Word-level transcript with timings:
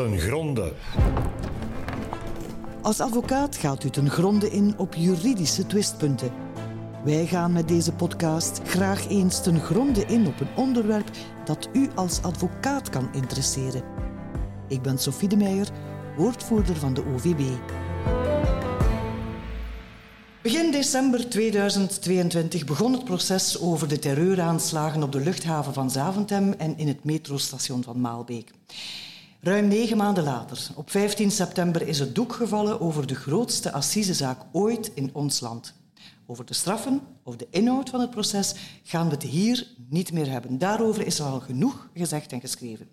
ten 0.00 0.18
gronde. 0.18 0.72
Als 2.82 3.00
advocaat 3.00 3.56
gaat 3.56 3.84
u 3.84 3.90
ten 3.90 4.10
gronde 4.10 4.50
in 4.50 4.74
op 4.76 4.94
juridische 4.94 5.66
twistpunten. 5.66 6.32
Wij 7.04 7.26
gaan 7.26 7.52
met 7.52 7.68
deze 7.68 7.92
podcast 7.92 8.60
graag 8.64 9.08
eens 9.08 9.42
ten 9.42 9.60
gronde 9.60 10.04
in 10.04 10.26
op 10.26 10.40
een 10.40 10.56
onderwerp 10.56 11.10
dat 11.44 11.68
u 11.72 11.88
als 11.94 12.22
advocaat 12.22 12.88
kan 12.88 13.08
interesseren. 13.12 13.82
Ik 14.68 14.82
ben 14.82 14.98
Sophie 14.98 15.28
de 15.28 15.36
Meijer, 15.36 15.68
woordvoerder 16.16 16.76
van 16.76 16.94
de 16.94 17.04
OVB. 17.14 17.40
Begin 20.42 20.70
december 20.70 21.28
2022 21.28 22.64
begon 22.64 22.92
het 22.92 23.04
proces 23.04 23.60
over 23.60 23.88
de 23.88 23.98
terreuraanslagen 23.98 25.02
op 25.02 25.12
de 25.12 25.20
luchthaven 25.20 25.74
van 25.74 25.90
Zaventem 25.90 26.52
en 26.52 26.78
in 26.78 26.88
het 26.88 27.04
metrostation 27.04 27.82
van 27.82 28.00
Maalbeek. 28.00 28.50
Ruim 29.42 29.68
negen 29.68 29.96
maanden 29.96 30.24
later, 30.24 30.68
op 30.74 30.90
15 30.90 31.30
september, 31.30 31.88
is 31.88 31.98
het 31.98 32.14
doek 32.14 32.32
gevallen 32.32 32.80
over 32.80 33.06
de 33.06 33.14
grootste 33.14 33.72
assisezaak 33.72 34.38
ooit 34.52 34.90
in 34.94 35.10
ons 35.12 35.40
land. 35.40 35.74
Over 36.26 36.44
de 36.44 36.54
straffen 36.54 37.00
of 37.22 37.36
de 37.36 37.46
inhoud 37.50 37.90
van 37.90 38.00
het 38.00 38.10
proces 38.10 38.54
gaan 38.82 39.08
we 39.08 39.14
het 39.14 39.22
hier 39.22 39.66
niet 39.88 40.12
meer 40.12 40.30
hebben. 40.30 40.58
Daarover 40.58 41.06
is 41.06 41.20
al 41.20 41.40
genoeg 41.40 41.88
gezegd 41.94 42.32
en 42.32 42.40
geschreven. 42.40 42.88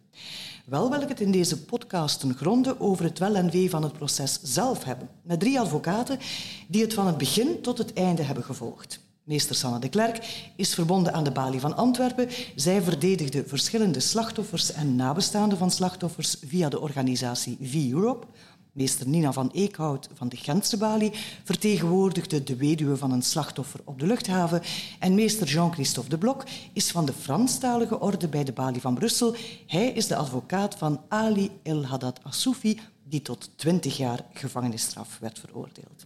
Wel 0.66 0.90
wil 0.90 1.02
ik 1.02 1.10
het 1.10 1.22
in 1.22 1.32
deze 1.32 1.64
podcast 1.64 2.20
ten 2.20 2.36
gronde 2.36 2.80
over 2.80 3.06
het 3.06 3.20
wel 3.20 3.36
en 3.36 3.52
wee 3.52 3.70
van 3.70 3.84
het 3.84 3.94
proces 3.94 4.40
zelf 4.42 4.84
hebben. 4.84 5.10
Met 5.22 5.40
drie 5.40 5.60
advocaten 5.60 6.20
die 6.68 6.82
het 6.82 6.94
van 6.94 7.08
het 7.08 7.18
begin 7.18 7.62
tot 7.62 7.78
het 7.78 7.94
einde 7.94 8.22
hebben 8.22 8.44
gevolgd. 8.44 9.07
Meester 9.28 9.56
Sanne 9.56 9.80
de 9.80 9.90
Klerk 9.90 10.50
is 10.56 10.74
verbonden 10.74 11.14
aan 11.14 11.24
de 11.24 11.32
Balie 11.32 11.60
van 11.60 11.76
Antwerpen. 11.76 12.30
Zij 12.56 12.82
verdedigde 12.82 13.44
verschillende 13.48 14.00
slachtoffers 14.00 14.72
en 14.72 14.96
nabestaanden 14.96 15.58
van 15.58 15.72
slachtoffers 15.72 16.36
via 16.46 16.70
de 16.70 16.80
organisatie 16.80 17.58
V-Europe. 17.62 18.28
Meester 18.72 19.08
Nina 19.08 19.32
van 19.32 19.50
Eekhout 19.54 20.10
van 20.14 20.30
de 20.30 20.38
Gentse 20.38 20.78
Balie 20.78 21.12
vertegenwoordigde 21.44 22.44
de 22.44 22.56
weduwe 22.56 22.98
van 22.98 23.12
een 23.12 23.22
slachtoffer 23.22 23.80
op 23.84 24.00
de 24.00 24.06
luchthaven. 24.06 24.62
En 25.00 25.16
meester 25.16 25.48
Jean-Christophe 25.48 26.10
de 26.10 26.18
Blok 26.18 26.44
is 26.74 26.92
van 26.92 27.06
de 27.06 27.14
Franstalige 27.14 28.00
orde 28.00 28.28
bij 28.28 28.44
de 28.44 28.54
Balie 28.54 28.82
van 28.82 28.96
Brussel. 28.96 29.36
Hij 29.66 29.88
is 29.88 30.08
de 30.08 30.16
advocaat 30.16 30.76
van 30.76 31.02
Ali 31.08 31.52
El 31.64 31.86
Haddad 31.86 32.20
Assoufi, 32.24 32.80
die 33.04 33.22
tot 33.22 33.50
20 33.56 33.98
jaar 33.98 34.26
gevangenisstraf 34.34 35.18
werd 35.20 35.40
veroordeeld. 35.40 36.06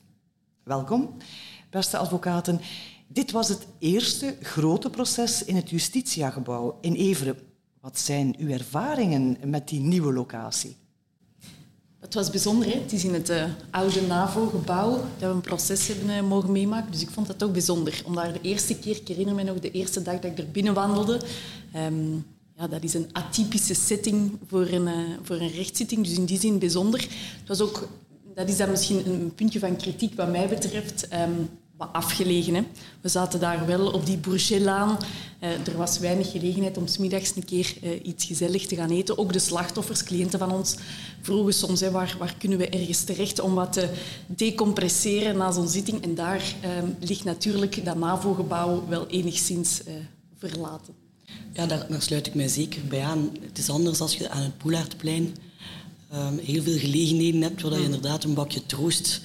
Welkom, 0.64 1.18
beste 1.70 1.98
advocaten. 1.98 2.62
Dit 3.14 3.32
was 3.32 3.48
het 3.48 3.68
eerste 3.80 4.36
grote 4.42 4.90
proces 4.90 5.44
in 5.44 5.56
het 5.56 5.70
Justitiagebouw 5.70 6.78
in 6.82 6.94
Everen. 6.94 7.38
Wat 7.82 8.00
zijn 8.00 8.36
uw 8.40 8.50
ervaringen 8.50 9.38
met 9.46 9.68
die 9.68 9.80
nieuwe 9.80 10.14
locatie? 10.14 10.76
Het 12.00 12.14
was 12.14 12.30
bijzonder. 12.30 12.68
Hè? 12.68 12.80
Het 12.80 12.92
is 12.92 13.04
in 13.04 13.14
het 13.14 13.30
uh, 13.30 13.44
oude 13.72 14.02
NAVO-gebouw 14.02 14.92
dat 14.92 15.30
we 15.30 15.36
een 15.36 15.42
proces 15.42 15.88
hebben 15.88 16.10
uh, 16.10 16.22
mogen 16.22 16.52
meemaken. 16.52 16.92
Dus 16.92 17.02
ik 17.02 17.10
vond 17.10 17.28
dat 17.28 17.38
toch 17.38 17.52
bijzonder. 17.52 18.02
Om 18.06 18.16
daar 18.16 18.34
de 18.34 18.42
eerste 18.42 18.76
keer, 18.76 18.96
ik 18.96 19.08
herinner 19.08 19.36
me 19.36 19.44
nog 19.44 19.60
de 19.60 19.72
eerste 19.72 20.02
dag 20.02 20.20
dat 20.20 20.32
ik 20.32 20.38
er 20.38 20.52
binnen 20.52 20.74
wandelde. 20.74 21.22
Um, 21.76 22.26
ja, 22.56 22.68
dat 22.68 22.84
is 22.84 22.94
een 22.94 23.10
atypische 23.12 23.74
setting 23.74 24.38
voor 24.48 24.68
een, 24.68 24.88
uh, 24.88 25.18
voor 25.22 25.36
een 25.36 25.52
rechtszitting. 25.52 26.06
Dus 26.06 26.18
in 26.18 26.26
die 26.26 26.40
zin 26.40 26.60
bijzonder. 26.60 27.00
Het 27.40 27.48
was 27.48 27.62
ook, 27.62 27.88
dat 28.36 28.50
is 28.50 28.58
dan 28.58 28.70
misschien 28.70 29.08
een 29.08 29.36
puntje 29.36 29.60
van 29.60 29.76
kritiek 29.76 30.16
wat 30.16 30.32
mij 30.32 30.48
betreft. 30.48 31.08
Um, 31.14 31.50
afgelegen. 31.88 32.54
Hè. 32.54 32.62
We 33.02 33.10
zaten 33.10 33.40
daar 33.40 33.66
wel 33.66 33.92
op 33.92 34.06
die 34.06 34.18
Bourgetlaan. 34.18 34.98
Uh, 35.44 35.68
er 35.68 35.78
was 35.78 36.00
weinig 36.00 36.32
gelegenheid 36.32 36.78
om 36.78 36.88
smiddags 36.88 37.36
een 37.36 37.46
keer 37.46 37.74
uh, 37.84 37.90
iets 38.04 38.26
gezellig 38.26 38.66
te 38.66 38.76
gaan 38.76 38.90
eten. 38.90 39.18
Ook 39.18 39.34
de 39.34 39.40
slachtoffers, 39.40 40.04
cliënten 40.04 40.40
van 40.40 40.52
ons, 40.52 40.76
vroegen 41.22 41.54
soms 41.54 41.80
hè, 41.80 41.92
waar, 41.92 42.16
waar 42.20 42.36
kunnen 42.38 42.58
we 42.58 42.70
ergens 42.70 43.04
terecht 43.04 43.40
om 43.40 43.54
wat 43.54 43.74
te 43.74 43.90
decompresseren 44.26 45.38
na 45.38 45.52
zo'n 45.52 45.68
zitting. 45.68 46.04
En 46.04 46.16
daar 46.16 46.42
uh, 46.64 46.70
ligt 47.00 47.24
natuurlijk 47.24 47.86
dat 47.86 47.98
NAVO-gebouw 47.98 48.88
wel 48.88 49.08
enigszins 49.08 49.82
verlaten. 50.38 50.94
Ja, 51.54 51.66
daar, 51.66 51.86
daar, 51.90 52.02
sluit 52.02 52.28
ik 52.28 52.34
mij 52.34 52.48
zeker 52.48 52.82
bij 52.88 53.04
aan. 53.04 53.30
Het 53.42 53.58
is 53.58 53.70
anders 53.70 54.00
als 54.00 54.16
je 54.16 54.30
aan 54.30 54.42
het 54.42 54.58
Poelaardplein 54.58 55.36
ehm, 56.12 56.38
heel 56.38 56.64
veel 56.64 56.78
gelegenheden 56.78 57.42
hebt 57.42 57.62
waar 57.62 57.80
je 57.80 57.84
inderdaad 57.84 58.24
een 58.24 58.34
bakje 58.34 58.66
troost 58.66 59.22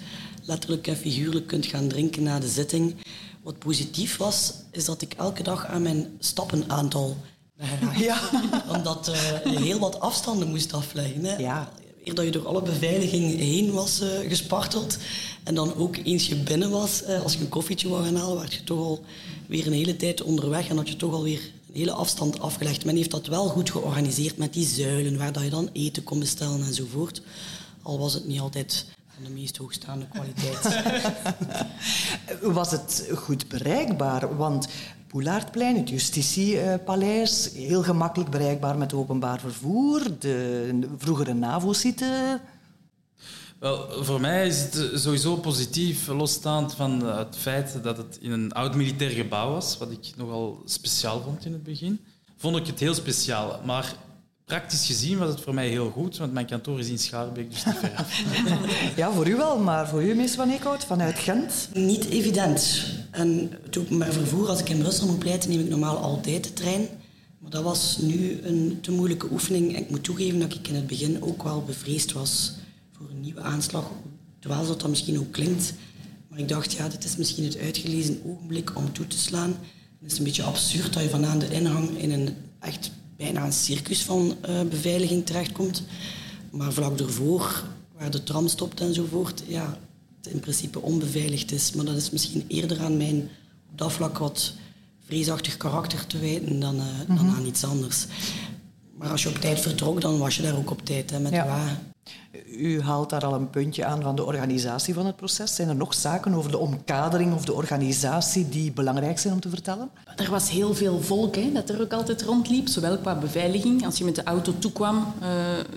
letterlijk 0.47 0.87
en 0.87 0.97
figuurlijk 0.97 1.47
kunt 1.47 1.67
gaan 1.67 1.89
drinken 1.89 2.23
na 2.23 2.39
de 2.39 2.49
zitting. 2.49 2.95
Wat 3.43 3.59
positief 3.59 4.17
was, 4.17 4.53
is 4.71 4.84
dat 4.84 5.03
ik 5.03 5.12
elke 5.12 5.43
dag 5.43 5.67
aan 5.67 5.83
mijn 5.83 6.07
stappenaantal 6.19 7.17
ben 7.57 7.67
geraakt. 7.67 7.99
Ja. 8.05 8.21
Omdat 8.69 9.09
uh, 9.09 9.53
je 9.53 9.61
heel 9.61 9.79
wat 9.79 10.01
afstanden 10.01 10.49
moest 10.49 10.73
afleggen. 10.73 11.25
Hè. 11.25 11.37
Ja. 11.37 11.73
Eer 12.05 12.15
dat 12.15 12.25
je 12.25 12.31
door 12.31 12.47
alle 12.47 12.62
beveiliging 12.62 13.39
heen 13.39 13.73
was 13.73 14.03
uh, 14.03 14.09
gesparteld 14.29 14.99
en 15.45 15.55
dan 15.55 15.75
ook 15.75 15.97
eens 15.97 16.27
je 16.29 16.34
binnen 16.34 16.71
was, 16.71 17.03
uh, 17.03 17.23
als 17.23 17.33
je 17.33 17.41
een 17.41 17.49
koffietje 17.49 17.89
wou 17.89 18.05
gaan 18.05 18.17
halen, 18.17 18.37
werd 18.37 18.55
je 18.55 18.65
toch 18.65 18.78
al 18.78 19.05
weer 19.47 19.67
een 19.67 19.73
hele 19.73 19.97
tijd 19.97 20.23
onderweg 20.23 20.69
en 20.69 20.77
had 20.77 20.89
je 20.89 20.97
toch 20.97 21.13
alweer 21.13 21.41
een 21.41 21.75
hele 21.75 21.93
afstand 21.93 22.41
afgelegd. 22.41 22.84
Men 22.84 22.97
heeft 22.97 23.11
dat 23.11 23.27
wel 23.27 23.49
goed 23.49 23.71
georganiseerd 23.71 24.37
met 24.37 24.53
die 24.53 24.67
zuilen, 24.67 25.19
waar 25.19 25.33
dat 25.33 25.43
je 25.43 25.51
dan 25.51 25.71
eten 25.73 26.03
kon 26.03 26.19
bestellen 26.19 26.63
enzovoort. 26.67 27.23
Al 27.83 27.99
was 27.99 28.15
het 28.15 28.27
niet 28.27 28.41
altijd 28.41 28.87
van 29.16 29.25
de 29.25 29.31
meest 29.41 29.56
hoogstaande 29.56 30.06
kwaliteit. 30.09 30.82
Was 32.59 32.71
het 32.71 33.09
goed 33.15 33.49
bereikbaar? 33.49 34.37
Want 34.37 34.69
Poulaardplein, 35.06 35.77
het 35.77 35.88
Justitiepaleis, 35.88 37.50
heel 37.54 37.82
gemakkelijk 37.82 38.31
bereikbaar 38.31 38.78
met 38.78 38.93
openbaar 38.93 39.41
vervoer. 39.41 40.03
De 40.19 40.88
vroegere 40.97 41.34
NAVO-site. 41.34 42.41
Wel, 43.59 44.04
voor 44.04 44.21
mij 44.21 44.47
is 44.47 44.60
het 44.60 45.00
sowieso 45.00 45.37
positief, 45.37 46.06
losstaand 46.06 46.75
van 46.75 47.06
het 47.06 47.37
feit 47.37 47.78
dat 47.83 47.97
het 47.97 48.19
in 48.21 48.31
een 48.31 48.53
oud 48.53 48.75
militair 48.75 49.10
gebouw 49.10 49.50
was, 49.50 49.78
wat 49.78 49.91
ik 49.91 50.12
nogal 50.16 50.62
speciaal 50.65 51.22
vond 51.22 51.44
in 51.44 51.53
het 51.53 51.62
begin. 51.62 52.00
Vond 52.37 52.56
ik 52.56 52.66
het 52.66 52.81
heel 52.81 52.94
speciaal. 52.94 53.60
Maar 53.65 53.94
Praktisch 54.47 54.87
gezien 54.87 55.19
was 55.19 55.29
het 55.29 55.41
voor 55.41 55.55
mij 55.55 55.69
heel 55.69 55.91
goed, 55.91 56.17
want 56.17 56.33
mijn 56.33 56.47
kantoor 56.47 56.79
is 56.79 56.89
in 56.89 56.99
Schaarbeek, 56.99 57.51
dus 57.51 57.65
niet 57.65 57.75
ver 57.75 57.95
af. 57.95 58.23
ja, 58.97 59.12
voor 59.12 59.29
u 59.29 59.37
wel, 59.37 59.59
maar 59.59 59.89
voor 59.89 60.03
u, 60.05 60.15
meester 60.15 60.39
Van 60.39 60.51
Eekhout, 60.51 60.84
vanuit 60.84 61.19
Gent? 61.19 61.69
Niet 61.75 62.05
evident. 62.05 62.84
En 63.11 63.51
het 63.62 63.79
openbaar 63.79 64.12
vervoer, 64.12 64.49
als 64.49 64.61
ik 64.61 64.69
in 64.69 64.79
Brussel 64.79 65.07
moet 65.07 65.19
pleiten, 65.19 65.51
neem 65.51 65.61
ik 65.61 65.69
normaal 65.69 65.97
altijd 65.97 66.45
de 66.45 66.53
trein. 66.53 66.89
Maar 67.39 67.51
dat 67.51 67.62
was 67.62 67.99
nu 67.99 68.41
een 68.43 68.79
te 68.81 68.93
moeilijke 68.93 69.31
oefening. 69.31 69.75
En 69.75 69.83
ik 69.83 69.91
moet 69.91 70.05
toegeven 70.05 70.39
dat 70.39 70.55
ik 70.55 70.69
in 70.69 70.75
het 70.75 70.87
begin 70.87 71.23
ook 71.23 71.43
wel 71.43 71.63
bevreesd 71.63 72.13
was 72.13 72.53
voor 72.93 73.11
een 73.11 73.21
nieuwe 73.21 73.41
aanslag. 73.41 73.91
Terwijl 74.39 74.67
dat, 74.67 74.81
dat 74.81 74.89
misschien 74.89 75.19
ook 75.19 75.33
klinkt. 75.33 75.75
Maar 76.28 76.39
ik 76.39 76.49
dacht, 76.49 76.73
ja, 76.73 76.89
dit 76.89 77.05
is 77.05 77.17
misschien 77.17 77.45
het 77.45 77.59
uitgelezen 77.59 78.21
ogenblik 78.25 78.77
om 78.77 78.93
toe 78.93 79.07
te 79.07 79.19
slaan. 79.19 79.57
Het 80.01 80.13
is 80.13 80.19
een 80.19 80.25
beetje 80.25 80.43
absurd 80.43 80.93
dat 80.93 81.03
je 81.03 81.09
van 81.09 81.27
aan 81.27 81.39
de 81.39 81.51
inhang 81.51 81.99
in 81.99 82.11
een 82.11 82.37
echt 82.61 82.91
bijna 83.16 83.44
een 83.44 83.53
circus 83.53 84.03
van 84.03 84.37
uh, 84.49 84.60
beveiliging 84.62 85.27
terechtkomt. 85.27 85.82
Maar 86.50 86.72
vlak 86.72 87.00
ervoor, 87.00 87.65
waar 87.99 88.10
de 88.10 88.22
tram 88.22 88.49
stopt 88.49 88.81
enzovoort, 88.81 89.43
ja, 89.47 89.78
het 90.22 90.32
in 90.32 90.41
principe 90.41 90.82
onbeveiligd 90.82 91.53
is. 91.53 91.72
Maar 91.72 91.84
dat 91.84 91.97
is 91.97 92.10
misschien 92.10 92.44
eerder 92.49 92.81
aan 92.81 92.97
mijn 92.97 93.31
op 93.71 93.78
dat 93.78 93.93
vlak 93.93 94.19
wat 94.19 94.54
vreesachtig 95.06 95.56
karakter 95.56 96.06
te 96.06 96.19
wijten 96.19 96.60
dan, 96.60 96.77
uh, 96.77 96.82
dan 97.06 97.27
mhm. 97.27 97.37
aan 97.37 97.47
iets 97.47 97.65
anders. 97.65 98.06
Maar 98.99 99.10
als 99.10 99.22
je 99.22 99.28
op 99.28 99.34
tijd 99.34 99.60
vertrok, 99.60 100.00
dan 100.00 100.19
was 100.19 100.37
je 100.37 100.43
daar 100.43 100.56
ook 100.56 100.71
op 100.71 100.84
tijd 100.84 101.10
hè, 101.10 101.21
met 101.21 101.33
ja. 101.33 101.43
de 101.43 101.48
wagen. 101.48 101.78
U 102.59 102.83
haalt 102.83 103.11
daar 103.11 103.25
al 103.25 103.34
een 103.34 103.50
puntje 103.50 103.84
aan 103.84 104.03
van 104.03 104.17
de 104.17 104.25
organisatie 104.25 104.94
van 104.94 105.06
het 105.06 105.17
proces. 105.17 105.55
Zijn 105.55 105.69
er 105.69 105.77
nog 105.77 105.94
zaken 105.94 106.34
over 106.34 106.50
de 106.50 106.59
omkadering 106.59 107.34
of 107.34 107.44
de 107.44 107.53
organisatie 107.53 108.49
die 108.49 108.72
belangrijk 108.72 109.19
zijn 109.19 109.34
om 109.34 109.41
te 109.41 109.49
vertellen? 109.49 109.91
Er 110.17 110.31
was 110.31 110.50
heel 110.50 110.75
veel 110.75 111.00
volk 111.00 111.37
hè, 111.37 111.53
dat 111.53 111.69
er 111.69 111.81
ook 111.81 111.93
altijd 111.93 112.22
rondliep, 112.22 112.69
zowel 112.69 112.99
qua 112.99 113.15
beveiliging. 113.15 113.84
Als 113.84 113.98
je 113.98 114.04
met 114.04 114.15
de 114.15 114.22
auto 114.22 114.54
toekwam, 114.59 115.13
uh, 115.22 115.28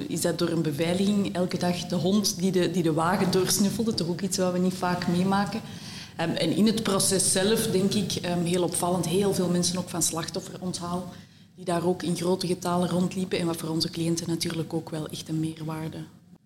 is 0.07 0.21
dat 0.21 0.39
door 0.39 0.49
een 0.49 0.61
beveiliging. 0.61 1.35
Elke 1.35 1.57
dag 1.57 1.85
de 1.85 1.95
hond 1.95 2.39
die 2.39 2.51
de, 2.51 2.71
die 2.71 2.83
de 2.83 2.93
wagen 2.93 3.31
doorsnuffelde, 3.31 3.93
toch 3.93 4.07
ook 4.07 4.21
iets 4.21 4.37
wat 4.37 4.51
we 4.51 4.59
niet 4.59 4.73
vaak 4.73 5.07
meemaken. 5.07 5.61
Um, 6.21 6.29
en 6.29 6.55
in 6.55 6.65
het 6.65 6.83
proces 6.83 7.31
zelf, 7.31 7.67
denk 7.67 7.93
ik, 7.93 8.19
um, 8.25 8.45
heel 8.45 8.63
opvallend, 8.63 9.07
heel 9.07 9.33
veel 9.33 9.47
mensen 9.47 9.77
ook 9.77 9.89
van 9.89 10.01
slachtofferonthaal 10.01 11.07
die 11.55 11.65
daar 11.65 11.85
ook 11.85 12.03
in 12.03 12.15
grote 12.15 12.47
getalen 12.47 12.89
rondliepen 12.89 13.39
en 13.39 13.45
wat 13.45 13.57
voor 13.57 13.69
onze 13.69 13.89
cliënten 13.89 14.29
natuurlijk 14.29 14.73
ook 14.73 14.89
wel 14.89 15.07
echt 15.07 15.29
een 15.29 15.39
meerwaarde 15.39 15.97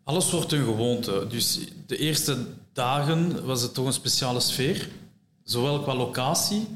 alles 0.03 0.31
wordt 0.31 0.51
een 0.51 0.63
gewoonte. 0.63 1.25
Dus 1.29 1.59
de 1.87 1.97
eerste 1.97 2.37
dagen 2.73 3.45
was 3.45 3.61
het 3.61 3.73
toch 3.73 3.85
een 3.85 3.93
speciale 3.93 4.39
sfeer. 4.39 4.89
Zowel 5.43 5.81
qua 5.81 5.95
locatie 5.95 6.67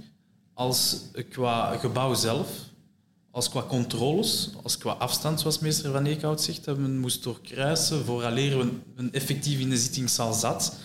als 0.53 1.01
qua 1.29 1.77
gebouw 1.77 2.13
zelf. 2.13 2.47
Als 3.31 3.49
qua 3.49 3.63
controles, 3.63 4.49
als 4.63 4.77
qua 4.77 4.91
afstand, 4.91 5.39
zoals 5.39 5.59
meester 5.59 5.91
Van 5.91 6.05
Eekhout 6.05 6.41
zegt. 6.41 6.65
Men 6.65 6.99
moest 6.99 7.23
doorkruisen 7.23 8.05
vooraleer 8.05 8.65
men 8.95 9.11
effectief 9.11 9.59
in 9.59 9.69
de 9.69 9.77
zittingszaal 9.77 10.33
zat. 10.33 10.77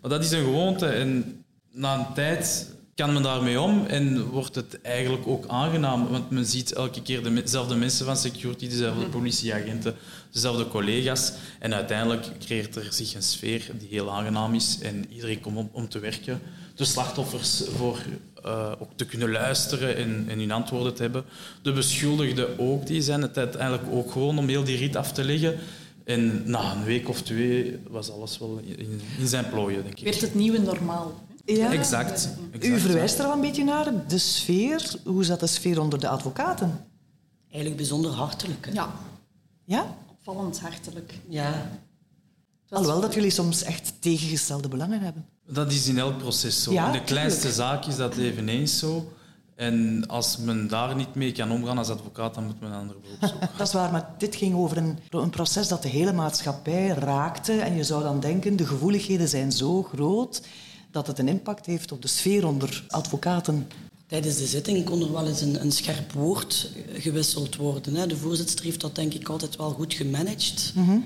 Maar 0.00 0.10
dat 0.10 0.24
is 0.24 0.30
een 0.30 0.44
gewoonte. 0.44 0.86
En 0.86 1.44
na 1.70 1.98
een 1.98 2.14
tijd 2.14 2.70
kan 2.98 3.12
men 3.12 3.22
daarmee 3.22 3.60
om 3.60 3.86
en 3.86 4.24
wordt 4.24 4.54
het 4.54 4.80
eigenlijk 4.82 5.26
ook 5.26 5.48
aangenaam. 5.48 6.08
Want 6.08 6.30
men 6.30 6.46
ziet 6.46 6.72
elke 6.72 7.02
keer 7.02 7.34
dezelfde 7.34 7.74
mensen 7.74 8.06
van 8.06 8.16
security, 8.16 8.68
dezelfde 8.68 9.00
mhm. 9.00 9.10
politieagenten, 9.10 9.94
dezelfde 10.32 10.68
collega's. 10.68 11.32
En 11.58 11.74
uiteindelijk 11.74 12.26
creëert 12.38 12.76
er 12.76 12.86
zich 12.90 13.14
een 13.14 13.22
sfeer 13.22 13.70
die 13.78 13.88
heel 13.88 14.10
aangenaam 14.10 14.54
is 14.54 14.78
en 14.82 15.04
iedereen 15.12 15.40
komt 15.40 15.56
om, 15.56 15.68
om 15.72 15.88
te 15.88 15.98
werken. 15.98 16.40
De 16.74 16.84
slachtoffers 16.84 17.62
voor 17.76 17.98
uh, 18.44 18.72
ook 18.78 18.90
te 18.96 19.04
kunnen 19.04 19.30
luisteren 19.30 19.96
en, 19.96 20.24
en, 20.28 20.38
hun 20.38 20.52
antwoorden 20.52 20.94
te 20.94 21.02
hebben. 21.02 21.24
De 21.62 21.72
beschuldigden 21.72 22.58
ook, 22.58 22.86
die 22.86 23.02
zijn 23.02 23.22
het 23.22 23.38
uiteindelijk 23.38 23.84
ook 23.90 24.12
gewoon 24.12 24.38
om 24.38 24.48
heel 24.48 24.64
die 24.64 24.76
rit 24.76 24.96
af 24.96 25.12
te 25.12 25.24
leggen. 25.24 25.56
En 26.04 26.42
na 26.50 26.72
een 26.72 26.84
week 26.84 27.08
of 27.08 27.22
twee 27.22 27.78
was 27.88 28.10
alles 28.10 28.38
wel 28.38 28.60
in, 28.64 29.00
in 29.18 29.28
zijn 29.28 29.48
plooien, 29.48 29.82
denk 29.82 29.98
ik. 29.98 30.04
Werd 30.04 30.20
het 30.20 30.34
nieuwe 30.34 30.58
normaal? 30.58 31.26
Ja. 31.56 31.72
Exact, 31.72 32.28
exact. 32.50 32.64
U 32.64 32.80
verwijst 32.80 33.18
er 33.18 33.24
al 33.24 33.32
een 33.32 33.40
beetje 33.40 33.64
naar, 33.64 33.92
de 34.06 34.18
sfeer. 34.18 34.94
Hoe 35.04 35.24
zat 35.24 35.40
de 35.40 35.46
sfeer 35.46 35.80
onder 35.80 36.00
de 36.00 36.08
advocaten? 36.08 36.86
Eigenlijk 37.46 37.76
bijzonder 37.76 38.10
hartelijk. 38.10 38.68
Ja. 38.72 38.92
Ja? 39.64 39.96
Opvallend 40.10 40.60
hartelijk. 40.60 41.14
Ja. 41.28 41.70
Alhoewel 42.68 43.00
dat 43.00 43.14
jullie 43.14 43.30
soms 43.30 43.62
echt 43.62 43.92
tegengestelde 43.98 44.68
belangen 44.68 45.00
hebben. 45.00 45.26
Dat 45.46 45.72
is 45.72 45.86
in 45.86 45.98
elk 45.98 46.18
proces 46.18 46.62
zo. 46.62 46.70
in 46.70 46.92
de 46.92 47.04
kleinste 47.04 47.52
zaak 47.52 47.84
is 47.84 47.96
dat 47.96 48.16
eveneens 48.16 48.78
zo. 48.78 49.12
En 49.54 50.04
als 50.06 50.36
men 50.36 50.68
daar 50.68 50.96
niet 50.96 51.14
mee 51.14 51.32
kan 51.32 51.50
omgaan 51.50 51.78
als 51.78 51.88
advocaat, 51.88 52.34
dan 52.34 52.44
moet 52.44 52.60
men 52.60 52.70
een 52.70 52.78
andere 52.78 52.98
beroep 53.00 53.16
zoeken. 53.20 53.48
dat 53.56 53.66
is 53.66 53.72
waar, 53.72 53.92
maar 53.92 54.14
dit 54.18 54.36
ging 54.36 54.54
over 54.54 54.76
een, 54.76 54.98
een 55.10 55.30
proces 55.30 55.68
dat 55.68 55.82
de 55.82 55.88
hele 55.88 56.12
maatschappij 56.12 56.88
raakte. 56.88 57.52
En 57.52 57.76
je 57.76 57.84
zou 57.84 58.02
dan 58.02 58.20
denken, 58.20 58.56
de 58.56 58.66
gevoeligheden 58.66 59.28
zijn 59.28 59.52
zo 59.52 59.82
groot 59.82 60.42
dat 60.90 61.06
het 61.06 61.18
een 61.18 61.28
impact 61.28 61.66
heeft 61.66 61.92
op 61.92 62.02
de 62.02 62.08
sfeer 62.08 62.46
onder 62.46 62.84
advocaten. 62.88 63.68
Tijdens 64.06 64.38
de 64.38 64.46
zitting 64.46 64.84
kon 64.84 65.02
er 65.02 65.12
wel 65.12 65.26
eens 65.26 65.40
een, 65.40 65.60
een 65.60 65.72
scherp 65.72 66.12
woord 66.12 66.70
gewisseld 66.92 67.56
worden. 67.56 67.94
Hè. 67.94 68.06
De 68.06 68.16
voorzitter 68.16 68.64
heeft 68.64 68.80
dat 68.80 68.94
denk 68.94 69.14
ik 69.14 69.28
altijd 69.28 69.56
wel 69.56 69.70
goed 69.70 69.94
gemanaged. 69.94 70.72
Mm 70.74 71.04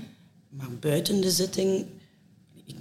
Maar 0.49 0.71
buiten 0.81 1.21
de 1.21 1.31
zitting 1.31 1.87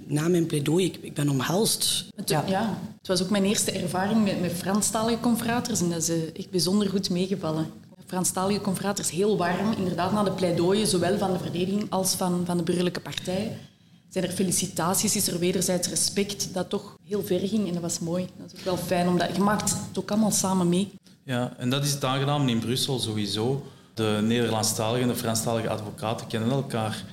na 0.06 0.28
mijn 0.28 0.46
pleidooi, 0.46 0.84
ik, 0.84 0.96
ik 1.00 1.14
ben 1.14 1.28
omhelst. 1.28 2.04
Het, 2.16 2.28
ja. 2.28 2.78
het 2.98 3.06
was 3.06 3.22
ook 3.22 3.30
mijn 3.30 3.44
eerste 3.44 3.70
ervaring 3.70 4.24
met, 4.24 4.40
met 4.40 4.52
Franstalige 4.52 5.20
confraters 5.20 5.80
en 5.80 5.90
dat 5.90 6.02
is 6.02 6.10
uh, 6.10 6.22
echt 6.36 6.50
bijzonder 6.50 6.88
goed 6.88 7.10
meegevallen. 7.10 7.66
Franstalige 8.06 8.60
confraters 8.60 9.10
heel 9.10 9.36
warm, 9.36 9.72
inderdaad, 9.72 10.12
na 10.12 10.22
de 10.22 10.32
pleidooien, 10.32 10.86
zowel 10.86 11.18
van 11.18 11.32
de 11.32 11.38
verdediging 11.38 11.90
als 11.90 12.14
van, 12.14 12.42
van 12.46 12.56
de 12.56 12.62
burgerlijke 12.62 13.00
partij. 13.00 13.56
Zijn 14.12 14.24
er 14.24 14.30
felicitaties, 14.30 15.16
is 15.16 15.28
er 15.28 15.38
wederzijds 15.38 15.88
respect, 15.88 16.54
dat 16.54 16.68
toch 16.68 16.98
heel 17.04 17.22
ver 17.22 17.48
ging 17.48 17.66
en 17.66 17.72
dat 17.72 17.82
was 17.82 17.98
mooi. 17.98 18.26
Dat 18.36 18.52
is 18.52 18.58
ook 18.58 18.64
wel 18.64 18.76
fijn, 18.76 19.08
omdat 19.08 19.36
je 19.36 19.42
maakt 19.42 19.70
het 19.70 19.98
ook 19.98 20.10
allemaal 20.10 20.30
samen 20.30 20.68
mee. 20.68 20.92
Ja, 21.24 21.54
en 21.58 21.70
dat 21.70 21.84
is 21.84 21.92
het 21.92 22.04
aangenaam 22.04 22.48
in 22.48 22.58
Brussel 22.58 22.98
sowieso. 22.98 23.66
De 23.94 24.20
Nederlandstalige 24.22 25.02
en 25.02 25.08
de 25.08 25.14
Franstalige 25.14 25.68
advocaten 25.68 26.26
kennen 26.26 26.50
elkaar. 26.50 27.04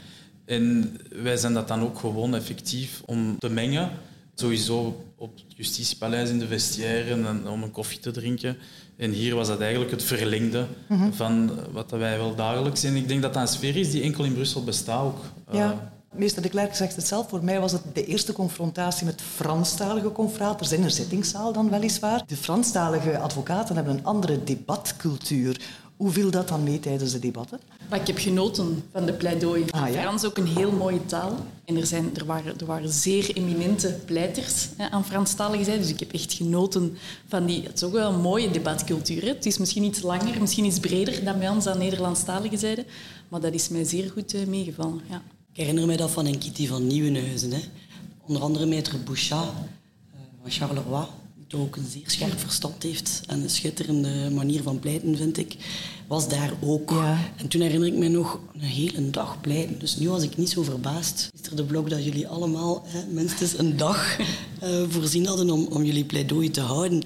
En 0.45 0.97
wij 1.23 1.37
zijn 1.37 1.53
dat 1.53 1.67
dan 1.67 1.81
ook 1.81 1.99
gewoon 1.99 2.35
effectief 2.35 3.01
om 3.05 3.39
te 3.39 3.49
mengen. 3.49 3.91
Sowieso 4.35 5.05
op 5.15 5.35
het 5.35 5.55
justitiepaleis 5.55 6.29
in 6.29 6.39
de 6.39 6.47
vestiaire 6.47 7.13
en 7.13 7.47
om 7.47 7.63
een 7.63 7.71
koffie 7.71 7.99
te 7.99 8.11
drinken. 8.11 8.57
En 8.97 9.11
hier 9.11 9.35
was 9.35 9.47
dat 9.47 9.59
eigenlijk 9.59 9.91
het 9.91 10.03
verlengde 10.03 10.65
mhm. 10.87 11.11
van 11.11 11.51
wat 11.71 11.91
wij 11.91 12.17
wel 12.17 12.35
dagelijks... 12.35 12.83
En 12.83 12.95
ik 12.95 13.07
denk 13.07 13.21
dat 13.21 13.33
dat 13.33 13.41
een 13.41 13.47
sfeer 13.47 13.75
is 13.75 13.91
die 13.91 14.01
enkel 14.01 14.23
in 14.23 14.33
Brussel 14.33 14.63
bestaat 14.63 15.05
ook. 15.05 15.19
Ja. 15.51 15.97
Meester 16.13 16.41
de 16.41 16.49
Klerk 16.49 16.75
zegt 16.75 16.95
het 16.95 17.07
zelf. 17.07 17.29
Voor 17.29 17.43
mij 17.43 17.59
was 17.59 17.71
het 17.71 17.81
de 17.93 18.05
eerste 18.05 18.33
confrontatie 18.33 19.05
met 19.05 19.21
Franstalige 19.21 20.11
confraters 20.11 20.71
in 20.71 20.83
een 20.83 20.91
zittingszaal 20.91 21.53
dan 21.53 21.69
weliswaar. 21.69 22.23
De 22.27 22.35
Franstalige 22.35 23.17
advocaten 23.17 23.75
hebben 23.75 23.97
een 23.97 24.05
andere 24.05 24.43
debatcultuur. 24.43 25.61
Hoe 25.97 26.11
viel 26.11 26.31
dat 26.31 26.47
dan 26.47 26.63
mee 26.63 26.79
tijdens 26.79 27.11
de 27.11 27.19
debatten? 27.19 27.59
ik 27.93 28.07
heb 28.07 28.17
genoten 28.17 28.83
van 28.91 29.05
de 29.05 29.13
pleidooi. 29.13 29.65
Ah, 29.69 29.93
ja? 29.93 30.01
Frans 30.01 30.25
ook 30.25 30.37
een 30.37 30.47
heel 30.47 30.71
mooie 30.71 31.05
taal. 31.05 31.37
En 31.65 31.77
er, 31.77 31.85
zijn, 31.85 32.15
er, 32.15 32.25
waren, 32.25 32.59
er 32.59 32.65
waren 32.65 32.89
zeer 32.89 33.35
eminente 33.35 33.99
pleiters 34.05 34.69
hè, 34.77 34.89
aan 34.89 35.05
Franstalige 35.05 35.63
zijde. 35.63 35.81
Dus 35.81 35.89
ik 35.89 35.99
heb 35.99 36.13
echt 36.13 36.33
genoten 36.33 36.97
van 37.27 37.45
die... 37.45 37.63
Het 37.63 37.75
is 37.75 37.83
ook 37.83 37.91
wel 37.91 38.13
een 38.13 38.21
mooie 38.21 38.51
debatcultuur. 38.51 39.21
Hè. 39.21 39.27
Het 39.27 39.45
is 39.45 39.57
misschien 39.57 39.83
iets 39.83 40.01
langer, 40.01 40.41
misschien 40.41 40.65
iets 40.65 40.79
breder 40.79 41.23
dan 41.23 41.39
bij 41.39 41.49
ons 41.49 41.67
aan 41.67 41.77
Nederlandstalige 41.77 42.57
zijde. 42.57 42.85
Maar 43.27 43.39
dat 43.39 43.53
is 43.53 43.69
mij 43.69 43.83
zeer 43.83 44.09
goed 44.11 44.33
uh, 44.33 44.45
meegevallen. 44.45 45.01
Ja. 45.09 45.21
Ik 45.59 45.65
herinner 45.65 45.87
mij 45.87 45.97
dat 45.97 46.11
van 46.11 46.25
een 46.25 46.37
Kitty 46.37 46.67
van 46.67 46.87
Nieuwenhuizen. 46.87 47.51
Hè. 47.51 47.59
Onder 48.27 48.41
andere 48.41 48.65
meter 48.65 49.03
Bouchat 49.03 49.43
uh, 49.43 50.19
van 50.41 50.51
Charleroi 50.51 51.05
toch 51.47 51.61
ook 51.61 51.75
een 51.75 51.89
zeer 51.89 52.09
scherp 52.09 52.39
verstand 52.39 52.83
heeft 52.83 53.21
en 53.27 53.41
een 53.41 53.49
schitterende 53.49 54.29
manier 54.29 54.63
van 54.63 54.79
pleiten, 54.79 55.17
vind 55.17 55.37
ik, 55.37 55.55
was 56.07 56.29
daar 56.29 56.53
ook. 56.61 56.93
En 57.35 57.47
toen 57.47 57.61
herinner 57.61 57.87
ik 57.87 57.93
me 57.93 58.07
nog 58.07 58.39
een 58.53 58.59
hele 58.59 59.09
dag 59.09 59.41
pleiten. 59.41 59.79
Dus 59.79 59.97
nu 59.97 60.09
was 60.09 60.23
ik 60.23 60.37
niet 60.37 60.49
zo 60.49 60.63
verbaasd. 60.63 61.29
Is 61.41 61.49
er 61.49 61.55
de 61.55 61.63
blok 61.63 61.89
dat 61.89 62.03
jullie 62.03 62.27
allemaal 62.27 62.83
hè, 62.85 63.05
minstens 63.11 63.57
een 63.57 63.77
dag 63.77 64.17
uh, 64.19 64.83
voorzien 64.93 65.25
hadden 65.25 65.49
om, 65.49 65.67
om 65.69 65.83
jullie 65.83 66.05
pleidooi 66.05 66.51
te 66.51 66.61
houden. 66.61 67.03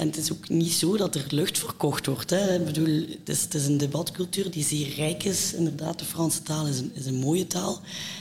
En 0.00 0.06
het 0.06 0.16
is 0.16 0.32
ook 0.32 0.48
niet 0.48 0.72
zo 0.72 0.96
dat 0.96 1.14
er 1.14 1.24
lucht 1.28 1.58
verkocht 1.58 2.06
wordt. 2.06 2.30
Hè. 2.30 2.54
Ik 2.54 2.64
bedoel, 2.64 3.04
het, 3.24 3.28
is, 3.28 3.46
is 3.50 3.66
een 3.66 3.78
debatcultuur 3.78 4.50
die 4.50 4.64
zeer 4.64 4.94
rijk 4.94 5.24
is. 5.24 5.54
Inderdaad, 5.54 5.98
de 5.98 6.04
Franse 6.04 6.42
taal 6.42 6.66
is 6.66 6.78
een, 6.78 6.90
is 6.94 7.06
een 7.06 7.14
mooie 7.14 7.46
taal. 7.46 7.80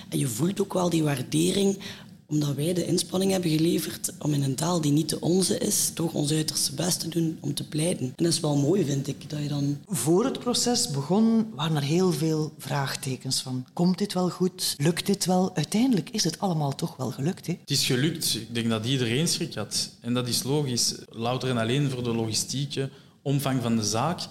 En 0.09 0.19
je 0.19 0.27
voelt 0.27 0.61
ook 0.61 0.73
wel 0.73 0.89
die 0.89 1.03
waardering 1.03 1.77
omdat 2.29 2.55
wij 2.55 2.73
de 2.73 2.85
inspanning 2.85 3.31
hebben 3.31 3.49
geleverd 3.49 4.13
om 4.19 4.33
in 4.33 4.43
een 4.43 4.55
taal 4.55 4.81
die 4.81 4.91
niet 4.91 5.09
de 5.09 5.19
onze 5.19 5.57
is, 5.57 5.91
toch 5.93 6.13
ons 6.13 6.31
uiterste 6.31 6.73
best 6.73 6.99
te 6.99 7.09
doen 7.09 7.37
om 7.39 7.53
te 7.53 7.67
pleiten. 7.67 8.05
En 8.05 8.23
dat 8.23 8.33
is 8.33 8.39
wel 8.39 8.57
mooi, 8.57 8.85
vind 8.85 9.07
ik, 9.07 9.29
dat 9.29 9.41
je 9.41 9.47
dan... 9.47 9.77
Voor 9.87 10.25
het 10.25 10.39
proces 10.39 10.89
begon, 10.89 11.47
waren 11.55 11.75
er 11.75 11.81
heel 11.81 12.11
veel 12.11 12.53
vraagtekens 12.57 13.41
van... 13.41 13.65
Komt 13.73 13.97
dit 13.97 14.13
wel 14.13 14.29
goed? 14.29 14.75
Lukt 14.77 15.05
dit 15.05 15.25
wel? 15.25 15.55
Uiteindelijk 15.55 16.09
is 16.09 16.23
het 16.23 16.39
allemaal 16.39 16.75
toch 16.75 16.97
wel 16.97 17.11
gelukt, 17.11 17.47
hè? 17.47 17.57
Het 17.61 17.69
is 17.69 17.85
gelukt. 17.85 18.35
Ik 18.35 18.53
denk 18.53 18.69
dat 18.69 18.85
iedereen 18.85 19.27
schrik 19.27 19.53
had. 19.53 19.89
En 20.01 20.13
dat 20.13 20.27
is 20.27 20.43
logisch. 20.43 20.95
Louter 21.09 21.49
en 21.49 21.57
alleen 21.57 21.89
voor 21.89 22.03
de 22.03 22.13
logistieke 22.13 22.89
omvang 23.21 23.61
van 23.61 23.75
de 23.75 23.83
zaak. 23.83 24.21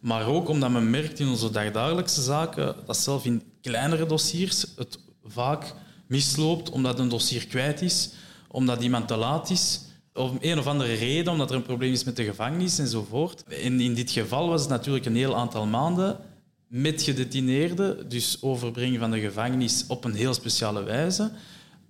Maar 0.00 0.26
ook 0.26 0.48
omdat 0.48 0.70
men 0.70 0.90
merkt 0.90 1.18
in 1.18 1.28
onze 1.28 1.50
dagdagelijkse 1.50 2.22
zaken 2.22 2.76
dat 2.86 2.96
zelf 2.96 3.24
in 3.24 3.42
kleinere 3.60 4.06
dossiers 4.06 4.66
het 4.76 4.98
vaak 5.24 5.74
misloopt 6.08 6.70
omdat 6.70 6.98
een 6.98 7.08
dossier 7.08 7.46
kwijt 7.46 7.82
is, 7.82 8.10
omdat 8.48 8.82
iemand 8.82 9.08
te 9.08 9.16
laat 9.16 9.50
is, 9.50 9.80
of 10.14 10.32
een 10.40 10.58
of 10.58 10.66
andere 10.66 10.94
reden, 10.94 11.32
omdat 11.32 11.50
er 11.50 11.56
een 11.56 11.62
probleem 11.62 11.92
is 11.92 12.04
met 12.04 12.16
de 12.16 12.24
gevangenis 12.24 12.78
enzovoort. 12.78 13.44
En 13.44 13.80
in 13.80 13.94
dit 13.94 14.10
geval 14.10 14.48
was 14.48 14.60
het 14.60 14.70
natuurlijk 14.70 15.06
een 15.06 15.16
heel 15.16 15.36
aantal 15.36 15.66
maanden 15.66 16.16
met 16.68 17.02
gedetineerden, 17.02 18.08
dus 18.08 18.42
overbrengen 18.42 19.00
van 19.00 19.10
de 19.10 19.20
gevangenis 19.20 19.84
op 19.88 20.04
een 20.04 20.14
heel 20.14 20.34
speciale 20.34 20.82
wijze 20.82 21.30